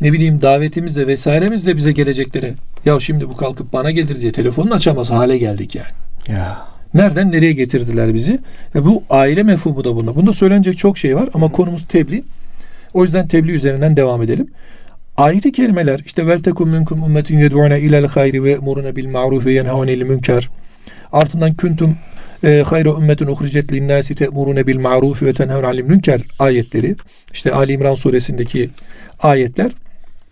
ne 0.00 0.12
bileyim 0.12 0.42
davetimizle 0.42 1.06
vesairemizle 1.06 1.76
bize 1.76 1.92
gelecekleri 1.92 2.54
ya 2.84 3.00
şimdi 3.00 3.28
bu 3.28 3.36
kalkıp 3.36 3.72
bana 3.72 3.90
gelir 3.90 4.20
diye 4.20 4.32
telefonunu 4.32 4.74
açamaz 4.74 5.10
hale 5.10 5.38
geldik 5.38 5.74
yani. 5.74 6.38
Ya. 6.38 6.72
Nereden 6.94 7.32
nereye 7.32 7.52
getirdiler 7.52 8.14
bizi? 8.14 8.38
Ve 8.74 8.84
bu 8.84 9.02
aile 9.10 9.42
mefhumu 9.42 9.84
da 9.84 9.96
bunda. 9.96 10.16
Bunda 10.16 10.32
söylenecek 10.32 10.78
çok 10.78 10.98
şey 10.98 11.16
var 11.16 11.28
ama 11.34 11.52
konumuz 11.52 11.86
tebliğ. 11.86 12.22
O 12.94 13.02
yüzden 13.02 13.28
tebliğ 13.28 13.52
üzerinden 13.52 13.96
devam 13.96 14.22
edelim. 14.22 14.48
Ayet-i 15.16 15.52
kerimeler 15.52 16.00
işte 16.06 16.26
vel 16.26 16.42
tekum 16.42 16.70
minkum 16.70 17.02
ummetun 17.02 17.38
yed'una 17.38 17.76
ila'l 17.76 18.06
hayri 18.06 18.42
ve 18.42 18.50
yemuruna 18.50 18.96
bil 18.96 19.08
ma'ruf 19.08 19.46
ve 19.46 19.52
yenhaunil 19.52 20.02
münker. 20.02 20.48
Ardından 21.12 21.54
kuntum 21.54 21.96
e, 22.44 22.62
hayra 22.66 22.90
ümmetun 22.90 23.26
uhricet 23.26 23.72
linnâsi 23.72 24.14
te'murune 24.14 24.66
bil 24.66 24.78
ma'ruf 24.78 25.22
ve 25.22 25.32
tenhevne 25.32 25.66
anil 25.66 25.82
münker 25.82 26.20
ayetleri. 26.38 26.96
İşte 27.32 27.52
Ali 27.52 27.72
İmran 27.72 27.94
suresindeki 27.94 28.70
ayetler 29.22 29.70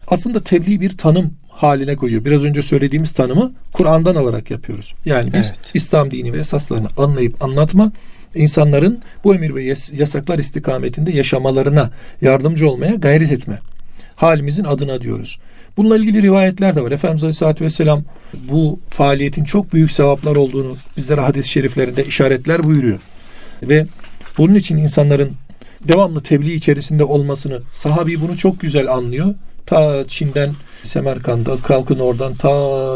aslında 0.09 0.43
tebliğ 0.43 0.81
bir 0.81 0.97
tanım 0.97 1.35
haline 1.62 1.96
koyuyor. 1.96 2.25
Biraz 2.25 2.44
önce 2.44 2.62
söylediğimiz 2.62 3.11
tanımı 3.11 3.53
Kur'an'dan 3.73 4.14
alarak 4.14 4.51
yapıyoruz. 4.51 4.94
Yani 5.05 5.33
biz 5.33 5.46
evet. 5.46 5.70
İslam 5.75 6.11
dini 6.11 6.33
ve 6.33 6.38
esaslarını 6.38 6.88
anlayıp 6.96 7.44
anlatma, 7.44 7.92
insanların 8.35 9.01
bu 9.25 9.35
emir 9.35 9.55
ve 9.55 9.64
yasaklar 9.92 10.38
istikametinde 10.38 11.12
yaşamalarına 11.12 11.90
yardımcı 12.20 12.70
olmaya 12.70 12.94
gayret 12.94 13.33
etme. 13.33 13.59
Halimizin 14.16 14.64
adına 14.64 15.01
diyoruz. 15.01 15.38
Bununla 15.77 15.96
ilgili 15.96 16.23
rivayetler 16.23 16.77
de 16.77 16.83
var. 16.83 16.92
Efendimiz 16.92 17.23
Aleyhisselatü 17.23 17.64
Vesselam 17.64 18.05
bu 18.51 18.81
faaliyetin 18.90 19.44
çok 19.44 19.73
büyük 19.73 19.90
sevaplar 19.90 20.37
olduğunu 20.37 20.77
bizlere 20.96 21.20
hadis-i 21.20 21.49
şeriflerinde 21.49 22.05
işaretler 22.05 22.62
buyuruyor. 22.62 22.99
Ve 23.62 23.87
bunun 24.38 24.55
için 24.55 24.77
insanların 24.77 25.33
devamlı 25.88 26.20
tebliğ 26.20 26.55
içerisinde 26.55 27.05
olmasını 27.05 27.61
sahabi 27.73 28.20
bunu 28.20 28.37
çok 28.37 28.61
güzel 28.61 28.92
anlıyor. 28.92 29.35
Ta 29.66 30.05
Çin'den 30.09 30.51
Semerkand'a 30.85 31.57
kalkın 31.57 31.99
oradan 31.99 32.35
ta 32.35 32.51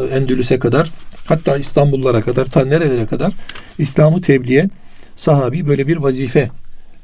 Endülüs'e 0.06 0.58
kadar 0.58 0.90
hatta 1.26 1.56
İstanbullara 1.56 2.22
kadar 2.22 2.46
ta 2.46 2.64
nerelere 2.64 3.06
kadar 3.06 3.32
İslam'ı 3.78 4.20
tebliğe 4.20 4.68
sahabi 5.16 5.66
böyle 5.66 5.86
bir 5.86 5.96
vazife 5.96 6.50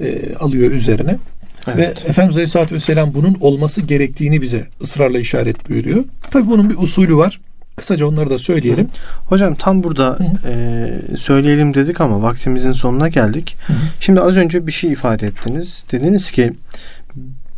e, 0.00 0.34
alıyor 0.34 0.70
üzerine. 0.70 1.18
Evet. 1.66 1.78
Ve 1.78 2.08
Efendimiz 2.08 2.36
Aleyhisselatü 2.36 2.74
Vesselam 2.74 3.14
bunun 3.14 3.36
olması 3.40 3.80
gerektiğini 3.80 4.42
bize 4.42 4.66
ısrarla 4.82 5.18
işaret 5.18 5.68
buyuruyor. 5.68 6.04
Tabi 6.30 6.46
bunun 6.46 6.70
bir 6.70 6.76
usulü 6.78 7.16
var. 7.16 7.40
Kısaca 7.76 8.06
onları 8.06 8.30
da 8.30 8.38
söyleyelim. 8.38 8.88
Hocam 9.26 9.54
tam 9.54 9.82
burada 9.82 10.18
e, 10.46 11.16
söyleyelim 11.16 11.74
dedik 11.74 12.00
ama 12.00 12.22
vaktimizin 12.22 12.72
sonuna 12.72 13.08
geldik. 13.08 13.56
Hı-hı. 13.66 13.76
Şimdi 14.00 14.20
az 14.20 14.36
önce 14.36 14.66
bir 14.66 14.72
şey 14.72 14.92
ifade 14.92 15.26
ettiniz. 15.26 15.84
Dediniz 15.92 16.30
ki 16.30 16.52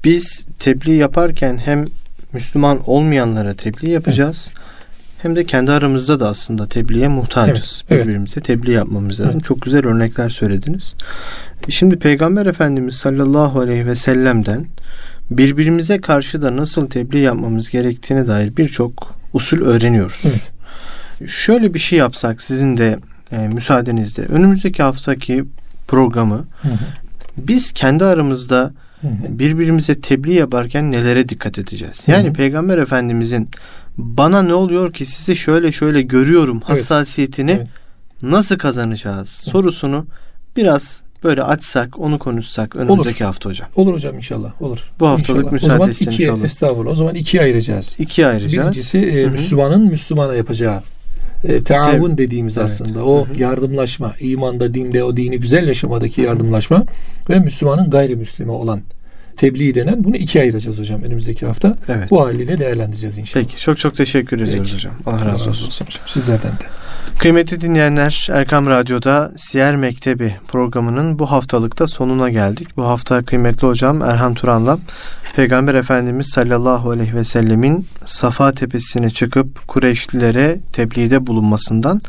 biz 0.04 0.46
tebliğ 0.58 0.94
yaparken 0.94 1.58
hem 1.64 1.84
Müslüman 2.32 2.80
olmayanlara 2.86 3.54
tebliğ 3.54 3.90
yapacağız. 3.90 4.50
Evet. 4.52 4.62
Hem 5.18 5.36
de 5.36 5.46
kendi 5.46 5.72
aramızda 5.72 6.20
da 6.20 6.28
aslında 6.28 6.66
tebliğe 6.66 7.08
muhtacız. 7.08 7.84
Evet, 7.88 8.02
Birbirimize 8.02 8.34
evet. 8.36 8.46
tebliğ 8.46 8.72
yapmamız 8.72 9.20
lazım. 9.20 9.34
Evet. 9.34 9.44
Çok 9.44 9.62
güzel 9.62 9.86
örnekler 9.86 10.28
söylediniz. 10.28 10.94
Şimdi 11.68 11.98
Peygamber 11.98 12.46
Efendimiz 12.46 12.94
sallallahu 12.94 13.60
aleyhi 13.60 13.86
ve 13.86 13.94
sellem'den 13.94 14.66
birbirimize 15.30 16.00
karşı 16.00 16.42
da 16.42 16.56
nasıl 16.56 16.90
tebliğ 16.90 17.18
yapmamız 17.18 17.70
gerektiğine 17.70 18.26
dair 18.26 18.56
birçok 18.56 19.14
usul 19.32 19.64
öğreniyoruz. 19.64 20.22
Evet. 20.24 20.52
Şöyle 21.30 21.74
bir 21.74 21.78
şey 21.78 21.98
yapsak 21.98 22.42
sizin 22.42 22.76
de 22.76 22.98
e, 23.32 23.36
müsaadenizle 23.36 24.22
önümüzdeki 24.22 24.82
haftaki 24.82 25.44
programı 25.88 26.46
hı 26.62 26.68
hı. 26.68 26.78
biz 27.36 27.72
kendi 27.72 28.04
aramızda 28.04 28.72
birbirimize 29.28 30.00
tebliğ 30.00 30.34
yaparken 30.34 30.92
nelere 30.92 31.28
dikkat 31.28 31.58
edeceğiz? 31.58 32.04
Yani 32.06 32.26
hı 32.26 32.30
hı. 32.30 32.32
Peygamber 32.32 32.78
Efendimizin 32.78 33.48
bana 33.98 34.42
ne 34.42 34.54
oluyor 34.54 34.92
ki 34.92 35.04
sizi 35.04 35.36
şöyle 35.36 35.72
şöyle 35.72 36.02
görüyorum 36.02 36.60
hassasiyetini 36.60 37.50
evet. 37.50 37.66
nasıl 38.22 38.58
kazanacağız 38.58 39.28
sorusunu 39.28 40.06
biraz 40.56 41.02
böyle 41.24 41.42
açsak, 41.42 41.98
onu 41.98 42.18
konuşsak 42.18 42.76
önümüzdeki 42.76 43.24
Olur. 43.24 43.26
hafta 43.26 43.50
hocam. 43.50 43.68
Olur 43.76 43.94
hocam 43.94 44.16
inşallah. 44.16 44.62
Olur. 44.62 44.78
Bu 45.00 45.08
haftalık 45.08 45.38
İnşallah. 45.38 45.52
müsaade 45.52 45.72
O 45.72 45.76
zaman 45.76 45.90
istemiş 45.90 46.14
ikiye, 46.14 46.30
olalım. 46.30 46.44
estağfurullah. 46.44 46.92
O 46.92 46.94
zaman 46.94 47.14
ikiye 47.14 47.42
ayıracağız. 47.42 47.94
İkiye 47.98 48.26
ayıracağız. 48.26 48.66
Birincisi 48.66 48.98
e, 48.98 49.22
Hı 49.22 49.26
hı. 49.26 49.30
Müslümanın 49.30 49.82
Müslümana 49.82 50.34
yapacağı 50.34 50.82
e, 51.44 51.62
taavun 51.62 52.08
Tabii. 52.08 52.18
dediğimiz 52.18 52.58
Evet. 52.58 52.70
aslında 52.70 53.04
o 53.04 53.26
Hı 53.26 53.34
hı. 53.34 53.40
yardımlaşma, 53.40 54.14
imanda, 54.20 54.74
dinde 54.74 55.04
o 55.04 55.16
dini 55.16 55.38
güzel 55.40 55.68
yaşamadaki 55.68 56.20
yardımlaşma 56.20 56.84
ve 57.30 57.38
Müslümanın 57.38 57.90
gayrimüslime 57.90 58.52
olan 58.52 58.80
tebliğ 59.36 59.74
denen 59.74 60.04
bunu 60.04 60.16
ikiye 60.16 60.44
ayıracağız 60.44 60.78
hocam 60.78 61.02
önümüzdeki 61.02 61.46
hafta. 61.46 61.76
Evet. 61.88 62.10
Bu 62.10 62.20
haliyle 62.20 62.58
değerlendireceğiz 62.58 63.18
inşallah. 63.18 63.44
Peki 63.44 63.60
çok 63.60 63.78
çok 63.78 63.96
teşekkür 63.96 64.40
ediyoruz 64.40 64.70
Peki. 64.72 64.74
hocam. 64.74 64.94
Allah 65.06 65.32
razı 65.32 65.50
olsun. 65.50 65.84
hocam. 65.86 66.02
Sizlerden 66.06 66.50
de. 66.50 66.64
Kıymetli 67.18 67.60
dinleyenler 67.60 68.28
Erkam 68.32 68.66
Radyo'da 68.66 69.32
Siyer 69.36 69.76
Mektebi 69.76 70.36
programının 70.48 71.18
bu 71.18 71.30
haftalıkta 71.30 71.86
sonuna 71.86 72.30
geldik. 72.30 72.76
Bu 72.76 72.82
hafta 72.84 73.22
kıymetli 73.22 73.66
hocam 73.66 74.02
Erhan 74.02 74.34
Turan'la 74.34 74.78
Peygamber 75.36 75.74
Efendimiz 75.74 76.28
sallallahu 76.28 76.90
aleyhi 76.90 77.14
ve 77.16 77.24
sellemin 77.24 77.86
Safa 78.04 78.52
tepesine 78.52 79.10
çıkıp 79.10 79.68
Kureyşlilere 79.68 80.60
tebliğde 80.72 81.26
bulunmasından 81.26 82.00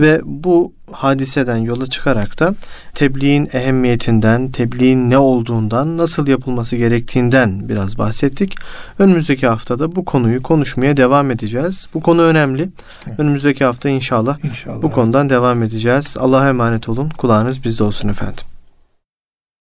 ve 0.00 0.20
bu 0.24 0.72
hadiseden 0.92 1.56
yola 1.56 1.86
çıkarak 1.86 2.38
da 2.40 2.54
tebliğin 2.94 3.48
ehemmiyetinden, 3.52 4.48
tebliğin 4.50 5.10
ne 5.10 5.18
olduğundan, 5.18 5.96
nasıl 5.96 6.26
yapılması 6.26 6.76
gerektiğinden 6.76 7.68
biraz 7.68 7.98
bahsettik. 7.98 8.54
Önümüzdeki 8.98 9.46
haftada 9.46 9.96
bu 9.96 10.04
konuyu 10.04 10.42
konuşmaya 10.42 10.96
devam 10.96 11.30
edeceğiz. 11.30 11.86
Bu 11.94 12.00
konu 12.00 12.22
önemli. 12.22 12.68
Önümüzdeki 13.18 13.64
hafta 13.64 13.88
inşallah 13.88 14.44
İnşallah. 14.44 14.82
bu 14.82 14.90
konudan 14.90 15.30
devam 15.30 15.62
edeceğiz. 15.62 16.16
Allah'a 16.20 16.48
emanet 16.48 16.88
olun. 16.88 17.08
Kulağınız 17.08 17.64
bizde 17.64 17.84
olsun 17.84 18.08
efendim. 18.08 18.44